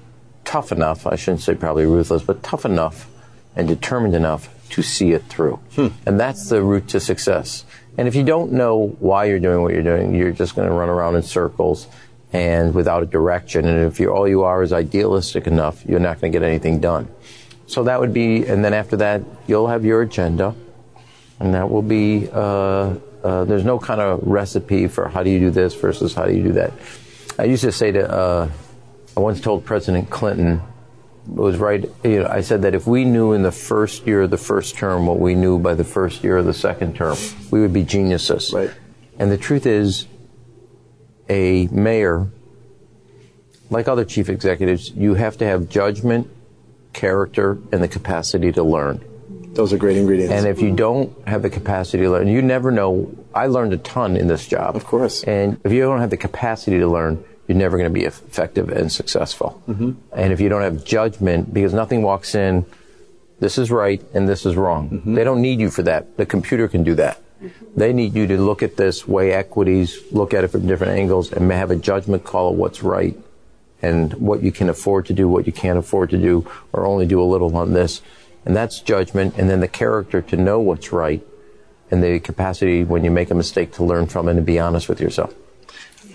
tough 0.45 0.71
enough, 0.71 1.05
I 1.05 1.15
shouldn't 1.15 1.41
say 1.41 1.55
probably 1.55 1.85
ruthless, 1.85 2.23
but 2.23 2.41
tough 2.43 2.65
enough 2.65 3.09
and 3.55 3.67
determined 3.67 4.15
enough 4.15 4.49
to 4.69 4.81
see 4.81 5.11
it 5.11 5.23
through. 5.23 5.59
Hmm. 5.75 5.87
And 6.05 6.19
that's 6.19 6.49
the 6.49 6.61
route 6.61 6.87
to 6.89 6.99
success. 6.99 7.65
And 7.97 8.07
if 8.07 8.15
you 8.15 8.23
don't 8.23 8.51
know 8.51 8.95
why 8.99 9.25
you're 9.25 9.39
doing 9.39 9.61
what 9.61 9.73
you're 9.73 9.83
doing, 9.83 10.15
you're 10.15 10.31
just 10.31 10.55
going 10.55 10.67
to 10.67 10.73
run 10.73 10.89
around 10.89 11.15
in 11.15 11.23
circles 11.23 11.87
and 12.33 12.73
without 12.73 13.03
a 13.03 13.05
direction. 13.05 13.65
And 13.65 13.87
if 13.87 13.99
you're 13.99 14.13
all 14.13 14.27
you 14.27 14.43
are 14.43 14.61
is 14.61 14.73
idealistic 14.73 15.47
enough, 15.47 15.85
you're 15.85 15.99
not 15.99 16.19
going 16.19 16.33
to 16.33 16.39
get 16.39 16.45
anything 16.45 16.79
done. 16.79 17.07
So 17.67 17.83
that 17.83 17.99
would 17.99 18.13
be, 18.13 18.45
and 18.45 18.63
then 18.63 18.73
after 18.73 18.97
that, 18.97 19.23
you'll 19.47 19.67
have 19.67 19.85
your 19.85 20.01
agenda, 20.01 20.53
and 21.39 21.53
that 21.53 21.69
will 21.69 21.81
be. 21.81 22.29
Uh, 22.31 22.95
uh, 23.23 23.43
there's 23.43 23.65
no 23.65 23.79
kind 23.79 23.99
of 23.99 24.21
recipe 24.21 24.87
for 24.87 25.07
how 25.07 25.23
do 25.23 25.31
you 25.31 25.39
do 25.39 25.49
this 25.49 25.73
versus 25.73 26.13
how 26.13 26.25
do 26.25 26.33
you 26.33 26.43
do 26.43 26.51
that. 26.51 26.71
I 27.39 27.45
used 27.45 27.63
to 27.63 27.71
say 27.71 27.91
to, 27.91 28.07
uh, 28.07 28.49
I 29.17 29.19
once 29.19 29.41
told 29.41 29.65
President 29.65 30.11
Clinton, 30.11 30.61
was 31.27 31.57
right. 31.57 31.89
You 32.03 32.23
know, 32.23 32.27
I 32.27 32.41
said 32.41 32.61
that 32.63 32.75
if 32.75 32.87
we 32.87 33.05
knew 33.05 33.33
in 33.33 33.41
the 33.41 33.51
first 33.51 34.05
year 34.05 34.23
of 34.23 34.29
the 34.29 34.37
first 34.37 34.75
term 34.75 35.07
what 35.07 35.19
we 35.19 35.35
knew 35.35 35.59
by 35.59 35.73
the 35.73 35.83
first 35.83 36.23
year 36.23 36.37
of 36.37 36.45
the 36.45 36.53
second 36.53 36.95
term, 36.95 37.17
we 37.51 37.61
would 37.61 37.73
be 37.73 37.83
geniuses. 37.83 38.53
Right. 38.53 38.71
And 39.17 39.31
the 39.31 39.37
truth 39.37 39.65
is, 39.65 40.07
a 41.29 41.67
mayor, 41.67 42.27
like 43.69 43.87
other 43.87 44.05
chief 44.05 44.29
executives, 44.29 44.91
you 44.91 45.15
have 45.15 45.37
to 45.37 45.45
have 45.45 45.69
judgment, 45.69 46.29
character, 46.93 47.57
and 47.71 47.81
the 47.81 47.87
capacity 47.87 48.51
to 48.51 48.63
learn. 48.63 49.03
Those 49.53 49.71
are 49.71 49.77
great 49.77 49.97
ingredients. 49.97 50.33
And 50.33 50.45
if 50.45 50.61
you 50.61 50.75
don't 50.75 51.27
have 51.27 51.41
the 51.41 51.49
capacity 51.49 52.03
to 52.03 52.11
learn, 52.11 52.27
you 52.27 52.41
never 52.41 52.71
know. 52.71 53.15
I 53.33 53.47
learned 53.47 53.73
a 53.73 53.77
ton 53.77 54.17
in 54.17 54.27
this 54.27 54.45
job. 54.47 54.75
Of 54.75 54.85
course. 54.85 55.23
And 55.23 55.59
if 55.63 55.71
you 55.71 55.81
don't 55.81 56.01
have 56.01 56.09
the 56.09 56.17
capacity 56.17 56.77
to 56.79 56.87
learn, 56.87 57.23
you're 57.47 57.57
never 57.57 57.77
going 57.77 57.89
to 57.89 57.93
be 57.93 58.05
effective 58.05 58.69
and 58.69 58.91
successful. 58.91 59.61
Mm-hmm. 59.67 59.91
And 60.13 60.33
if 60.33 60.39
you 60.39 60.49
don't 60.49 60.61
have 60.61 60.83
judgment, 60.83 61.53
because 61.53 61.73
nothing 61.73 62.01
walks 62.01 62.35
in, 62.35 62.65
this 63.39 63.57
is 63.57 63.69
right 63.69 64.01
and 64.13 64.27
this 64.27 64.45
is 64.45 64.55
wrong. 64.55 64.89
Mm-hmm. 64.89 65.13
They 65.13 65.23
don't 65.23 65.41
need 65.41 65.59
you 65.59 65.69
for 65.69 65.83
that. 65.83 66.17
The 66.17 66.25
computer 66.25 66.67
can 66.67 66.83
do 66.83 66.95
that. 66.95 67.21
Mm-hmm. 67.41 67.65
They 67.75 67.93
need 67.93 68.15
you 68.15 68.27
to 68.27 68.37
look 68.37 68.63
at 68.63 68.77
this, 68.77 69.07
weigh 69.07 69.33
equities, 69.33 69.99
look 70.11 70.33
at 70.33 70.43
it 70.43 70.47
from 70.47 70.65
different 70.65 70.93
angles, 70.93 71.31
and 71.31 71.51
have 71.51 71.71
a 71.71 71.75
judgment 71.75 72.23
call 72.23 72.51
of 72.51 72.57
what's 72.57 72.81
right 72.81 73.17
and 73.81 74.13
what 74.13 74.41
you 74.41 74.51
can 74.51 74.69
afford 74.69 75.05
to 75.05 75.13
do, 75.13 75.27
what 75.27 75.45
you 75.45 75.53
can't 75.53 75.77
afford 75.77 76.09
to 76.09 76.17
do, 76.17 76.49
or 76.73 76.85
only 76.85 77.05
do 77.05 77.21
a 77.21 77.25
little 77.25 77.55
on 77.55 77.73
this. 77.73 78.01
And 78.45 78.55
that's 78.55 78.79
judgment, 78.79 79.35
and 79.37 79.49
then 79.49 79.59
the 79.59 79.67
character 79.67 80.21
to 80.21 80.37
know 80.37 80.59
what's 80.59 80.91
right, 80.91 81.21
and 81.91 82.01
the 82.01 82.19
capacity 82.19 82.83
when 82.83 83.03
you 83.03 83.11
make 83.11 83.29
a 83.29 83.35
mistake 83.35 83.73
to 83.73 83.83
learn 83.83 84.07
from 84.07 84.27
it 84.27 84.37
and 84.37 84.45
be 84.45 84.57
honest 84.57 84.89
with 84.89 84.99
yourself. 84.99 85.35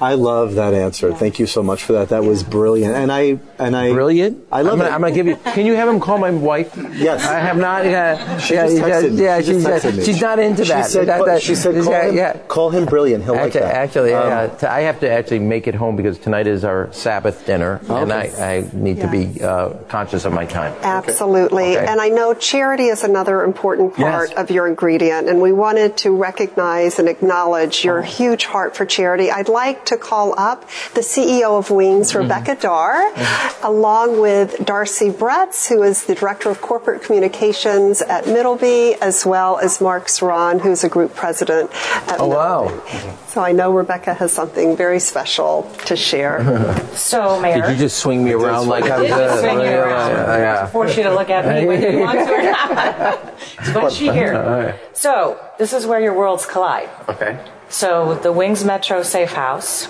I 0.01 0.15
love 0.15 0.55
that 0.55 0.73
answer. 0.75 1.13
Thank 1.13 1.39
you 1.39 1.47
so 1.47 1.63
much 1.63 1.85
for 1.85 1.93
that. 1.95 2.09
That 2.11 2.25
was 2.25 2.43
brilliant. 2.43 2.95
And 2.95 3.13
I 3.13 3.39
and 3.59 3.77
I 3.77 3.93
Brilliant. 3.93 4.47
I 4.51 4.63
love 4.63 4.75
I'm 4.75 4.79
gonna, 4.79 4.91
it. 4.91 4.95
I'm 4.95 5.01
gonna 5.03 5.15
give 5.15 5.27
you. 5.27 5.37
Can 5.37 5.67
you 5.67 5.75
have 5.77 5.89
him 5.89 6.01
call 6.01 6.19
my 6.19 6.31
wife? 6.31 6.75
Yes. 6.95 7.25
I 7.27 7.39
have 7.41 7.57
not. 7.57 7.85
Yeah. 7.85 8.39
She 8.39 8.55
yeah, 8.55 8.67
just 8.67 8.77
yeah, 8.77 8.83
texted 8.89 9.13
me. 9.13 9.23
yeah, 9.23 9.41
She 9.41 9.47
just 9.47 9.59
she's, 9.59 9.67
texted 9.67 9.97
me. 9.99 10.05
she's 10.05 10.21
not 10.21 10.39
into 10.39 10.65
She 10.65 10.71
that. 10.73 10.87
said, 10.87 11.09
That- 11.09 11.25
that- 11.27 11.43
she 11.43 11.55
said, 11.55 11.75
yeah, 11.75 11.83
call 11.85 12.01
him, 12.09 12.17
yeah. 12.17 12.33
call 12.49 12.71
him 12.71 12.85
brilliant. 12.87 13.25
He'll 13.25 13.35
like 13.35 13.57
Actually, 13.57 13.61
that. 13.61 13.75
actually 13.75 14.15
Um, 14.15 14.33
uh, 14.33 14.49
t- 14.57 14.67
I 14.67 14.81
have 14.83 15.01
to 15.01 15.11
actually 15.11 15.39
make 15.41 15.67
it 15.67 15.75
home 15.75 15.97
because 15.97 16.19
tonight 16.19 16.47
is 16.47 16.65
our 16.65 16.93
Sabbath 16.93 17.45
dinner, 17.47 17.81
and 17.89 18.13
I, 18.13 18.23
I 18.39 18.71
need 18.73 19.01
to 19.01 19.09
be 19.09 19.43
uh, 19.43 19.71
conscious 19.89 20.25
of 20.25 20.33
my 20.33 20.47
time. 20.47 20.75
Absolutely. 20.83 21.77
Okay. 21.77 21.87
And 21.87 22.01
I 22.01 22.09
know 22.09 22.35
charity 22.35 22.87
is 22.87 23.05
another 23.05 23.43
important 23.43 23.95
part 23.95 24.31
Yes. 24.31 24.39
of 24.39 24.51
your 24.51 24.67
ingredient, 24.67 25.29
and 25.29 25.41
we 25.41 25.53
wanted 25.53 25.97
to 25.99 26.11
recognize 26.11 26.99
and 26.99 27.09
acknowledge 27.09 27.85
your 27.85 28.03
huge 28.03 28.45
heart 28.45 28.77
for 28.77 28.87
charity. 28.87 29.31
I'd 29.31 29.49
like 29.49 29.87
to 29.87 29.90
call 29.97 30.39
up 30.39 30.69
the 30.95 31.01
CEO 31.01 31.59
of 31.59 31.71
Wings, 31.71 32.11
mm-hmm. 32.11 32.23
Rebecca 32.23 32.57
Darr, 32.57 33.13
mm-hmm. 33.13 33.67
along 33.67 34.21
with 34.21 34.65
Darcy 34.65 35.11
Bretz, 35.11 35.69
who 35.69 35.83
is 35.83 36.05
the 36.05 36.15
Director 36.15 36.51
of 36.51 36.61
Corporate 36.61 37.03
Communications 37.03 38.03
at 38.03 38.25
Middleby, 38.25 38.97
as 39.01 39.25
well 39.27 39.59
as 39.59 39.81
Mark 39.81 40.07
Saran, 40.07 40.61
who's 40.61 40.85
a 40.85 40.89
group 40.89 41.15
president 41.15 41.71
at 42.09 42.21
Oh, 42.21 42.29
wow. 42.29 42.83
So 43.29 43.41
I 43.41 43.53
know 43.53 43.73
Rebecca 43.73 44.13
has 44.15 44.33
something 44.33 44.77
very 44.77 44.99
special 45.01 45.71
to 45.87 45.97
share. 45.97 46.41
So, 47.01 47.41
Mayor. 47.41 47.63
Did 47.63 47.73
you 47.73 47.77
just 47.77 47.99
swing 47.99 48.25
me 48.25 48.33
around 48.33 48.69
like 48.69 48.85
I 48.85 48.99
was? 48.99 49.09
Did 49.09 49.17
just 49.17 49.41
swing 49.41 49.59
you 49.59 49.65
yeah, 49.65 49.81
around. 49.81 50.11
yeah, 50.11 50.37
yeah. 50.39 50.67
Force 50.67 50.97
you 50.97 51.05
to 51.05 51.15
look 51.15 51.31
at 51.31 51.47
me 51.47 51.67
whether 51.67 51.91
you 51.91 52.01
want 52.01 52.19
to 52.19 52.33
or 52.33 52.43
not. 52.43 53.35
but 53.75 53.93
she 53.93 54.11
here. 54.11 54.79
So, 54.93 55.41
this 55.59 55.73
is 55.73 55.87
where 55.87 56.01
your 56.01 56.15
worlds 56.15 56.47
collide. 56.47 56.89
Okay. 57.09 57.39
So, 57.71 58.15
the 58.15 58.33
Wings 58.33 58.65
Metro 58.65 59.03
Safe 59.03 59.33
House 59.33 59.89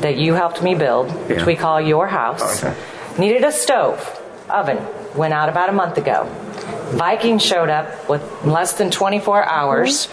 that 0.00 0.16
you 0.16 0.34
helped 0.34 0.62
me 0.62 0.74
build, 0.74 1.10
which 1.28 1.38
Yeah. 1.38 1.44
we 1.46 1.56
call 1.56 1.80
your 1.80 2.06
house, 2.06 2.62
Okay. 2.62 2.74
needed 3.18 3.42
a 3.44 3.50
stove, 3.52 4.20
oven, 4.50 4.78
went 5.14 5.32
out 5.32 5.48
about 5.48 5.70
a 5.70 5.72
month 5.72 5.96
ago. 5.96 6.26
Viking 6.90 7.38
showed 7.38 7.70
up 7.70 7.86
with 8.08 8.22
less 8.44 8.74
than 8.74 8.90
24 8.90 9.42
hours 9.44 10.08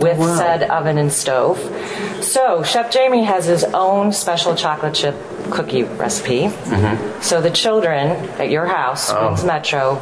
oh, 0.00 0.04
with 0.04 0.18
said 0.38 0.62
oven 0.70 0.98
and 0.98 1.12
stove. 1.12 1.58
So, 2.20 2.62
Chef 2.62 2.94
Jaime 2.94 3.24
has 3.24 3.44
his 3.46 3.64
own 3.64 4.12
special 4.12 4.54
chocolate 4.54 4.94
chip 4.94 5.16
cookie 5.50 5.82
recipe. 5.82 6.44
Mm-hmm. 6.48 7.20
So, 7.22 7.40
the 7.40 7.50
children 7.50 8.08
at 8.38 8.50
your 8.50 8.66
house, 8.66 9.10
oh. 9.12 9.26
Wings 9.26 9.44
Metro, 9.44 10.00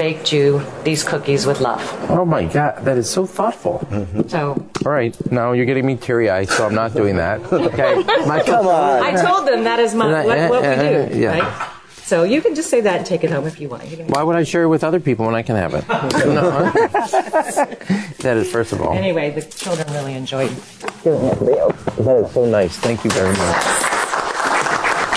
baked 0.00 0.32
you 0.32 0.62
these 0.82 1.04
cookies 1.04 1.44
with 1.44 1.60
love. 1.60 1.82
Oh 2.08 2.24
my 2.24 2.44
God, 2.46 2.82
that 2.86 2.96
is 2.96 3.08
so 3.10 3.26
thoughtful. 3.26 3.80
Mm-hmm. 3.90 4.28
So, 4.28 4.40
All 4.86 4.92
right, 4.92 5.14
now 5.30 5.52
you're 5.52 5.66
getting 5.66 5.84
me 5.84 5.96
teary 5.96 6.30
eyed, 6.30 6.48
so 6.48 6.64
I'm 6.66 6.74
not 6.74 6.94
doing 6.94 7.16
that. 7.16 7.40
Okay. 7.52 7.94
My, 8.26 8.42
Come 8.42 8.66
on. 8.66 9.02
I 9.02 9.12
told 9.20 9.46
them 9.46 9.64
that 9.64 9.78
is 9.78 9.94
my, 9.94 10.08
Yeah, 10.10 10.24
what, 10.24 10.50
what 10.50 10.62
we 10.62 10.68
yeah, 10.68 11.06
do. 11.08 11.18
yeah. 11.18 11.38
Right? 11.40 11.68
So 12.10 12.22
you 12.24 12.40
can 12.40 12.54
just 12.54 12.70
say 12.70 12.80
that 12.80 12.96
and 12.96 13.06
take 13.06 13.22
it 13.24 13.30
home 13.30 13.46
if 13.46 13.60
you 13.60 13.68
want. 13.68 13.86
You 13.88 13.98
Why 14.04 14.22
would 14.22 14.36
I 14.36 14.42
share 14.42 14.62
it 14.64 14.68
with 14.68 14.82
other 14.82 15.00
people 15.00 15.26
when 15.26 15.34
I 15.34 15.42
can 15.42 15.56
have 15.56 15.74
it? 15.74 15.84
No. 16.40 16.70
that 18.24 18.36
is, 18.40 18.50
first 18.50 18.72
of 18.72 18.80
all, 18.80 18.94
Anyway, 18.94 19.30
the 19.30 19.42
children 19.42 19.86
really 19.92 20.14
enjoyed 20.14 20.50
it. 20.50 20.58
that 21.04 22.24
is 22.24 22.32
so 22.32 22.46
nice. 22.46 22.76
Thank 22.78 23.04
you 23.04 23.10
very 23.10 23.28
much. 23.36 23.62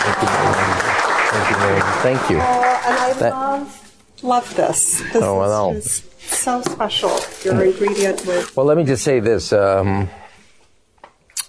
Thank 0.04 0.20
you 0.22 0.28
very 0.28 0.52
much. 0.52 0.84
Thank 1.32 1.50
you 1.50 1.58
very 1.58 1.80
much. 1.80 1.96
Thank 2.04 2.30
you. 2.30 2.38
Oh, 2.38 2.82
and 2.86 2.98
I 3.00 3.14
That- 3.14 3.32
love, 3.34 3.83
love 4.24 4.56
this. 4.56 5.02
This 5.14 5.16
Oh, 5.24 5.42
know. 5.46 5.74
is 5.78 6.04
so 6.20 6.62
special. 6.62 7.12
Your 7.44 7.64
ingredient 7.64 8.26
with 8.26 8.56
Well, 8.56 8.66
let 8.66 8.78
me 8.78 8.84
just 8.84 9.04
say 9.04 9.20
this. 9.20 9.54
Um, 9.54 10.10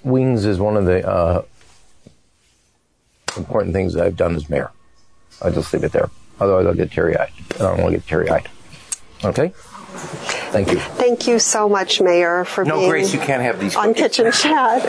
Wings 0.02 0.44
is 0.44 0.58
one 0.58 0.76
of 0.76 0.84
the 0.84 1.06
uh, 1.08 1.42
important 3.36 3.72
things 3.74 3.94
that 3.94 4.04
I've 4.04 4.16
done 4.16 4.34
as 4.36 4.50
mayor. 4.50 4.70
I'll 5.40 5.52
just 5.52 5.72
leave 5.72 5.84
it 5.84 5.92
there. 5.92 6.10
Otherwise, 6.40 6.66
I'll 6.66 6.74
get 6.74 6.90
teary 6.92 7.16
eyed. 7.16 7.30
I 7.54 7.58
don't 7.58 7.80
want 7.80 7.92
to 7.92 7.98
get 7.98 8.06
teary 8.06 8.28
eyed. 8.30 8.48
Okay? 9.24 9.52
Thank 9.94 10.72
you. 10.72 10.78
Thank 10.78 11.26
you 11.26 11.38
so 11.38 11.68
much, 11.68 12.00
Mayor, 12.00 12.44
for 12.44 12.64
No, 12.64 12.78
being 12.78 12.90
Grace, 12.90 13.12
you 13.12 13.20
can't 13.20 13.42
have 13.42 13.58
these 13.60 13.74
on 13.76 13.94
cookies. 13.94 14.02
Kitchen 14.02 14.32
Chat. 14.32 14.86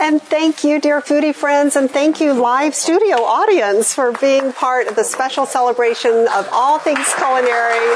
And 0.00 0.20
thank 0.20 0.64
you, 0.64 0.80
dear 0.80 1.00
foodie 1.00 1.34
friends, 1.34 1.76
and 1.76 1.90
thank 1.90 2.20
you, 2.20 2.32
live 2.32 2.74
studio 2.74 3.16
audience, 3.22 3.94
for 3.94 4.12
being 4.12 4.52
part 4.52 4.88
of 4.88 4.96
the 4.96 5.04
special 5.04 5.46
celebration 5.46 6.28
of 6.28 6.48
all 6.52 6.78
things 6.78 7.12
culinary 7.14 7.94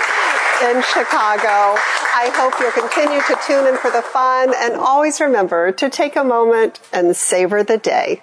in 0.63 0.83
Chicago. 0.83 1.77
I 2.13 2.31
hope 2.35 2.55
you'll 2.61 2.73
continue 2.73 3.21
to 3.21 3.39
tune 3.47 3.67
in 3.67 3.77
for 3.77 3.91
the 3.91 4.03
fun, 4.03 4.55
and 4.57 4.75
always 4.75 5.21
remember 5.21 5.73
to 5.73 5.91
take 5.91 6.17
a 6.17 6.25
moment 6.25 6.81
and 6.93 7.17
savor 7.17 7.63
the 7.63 7.79
day. 7.79 8.23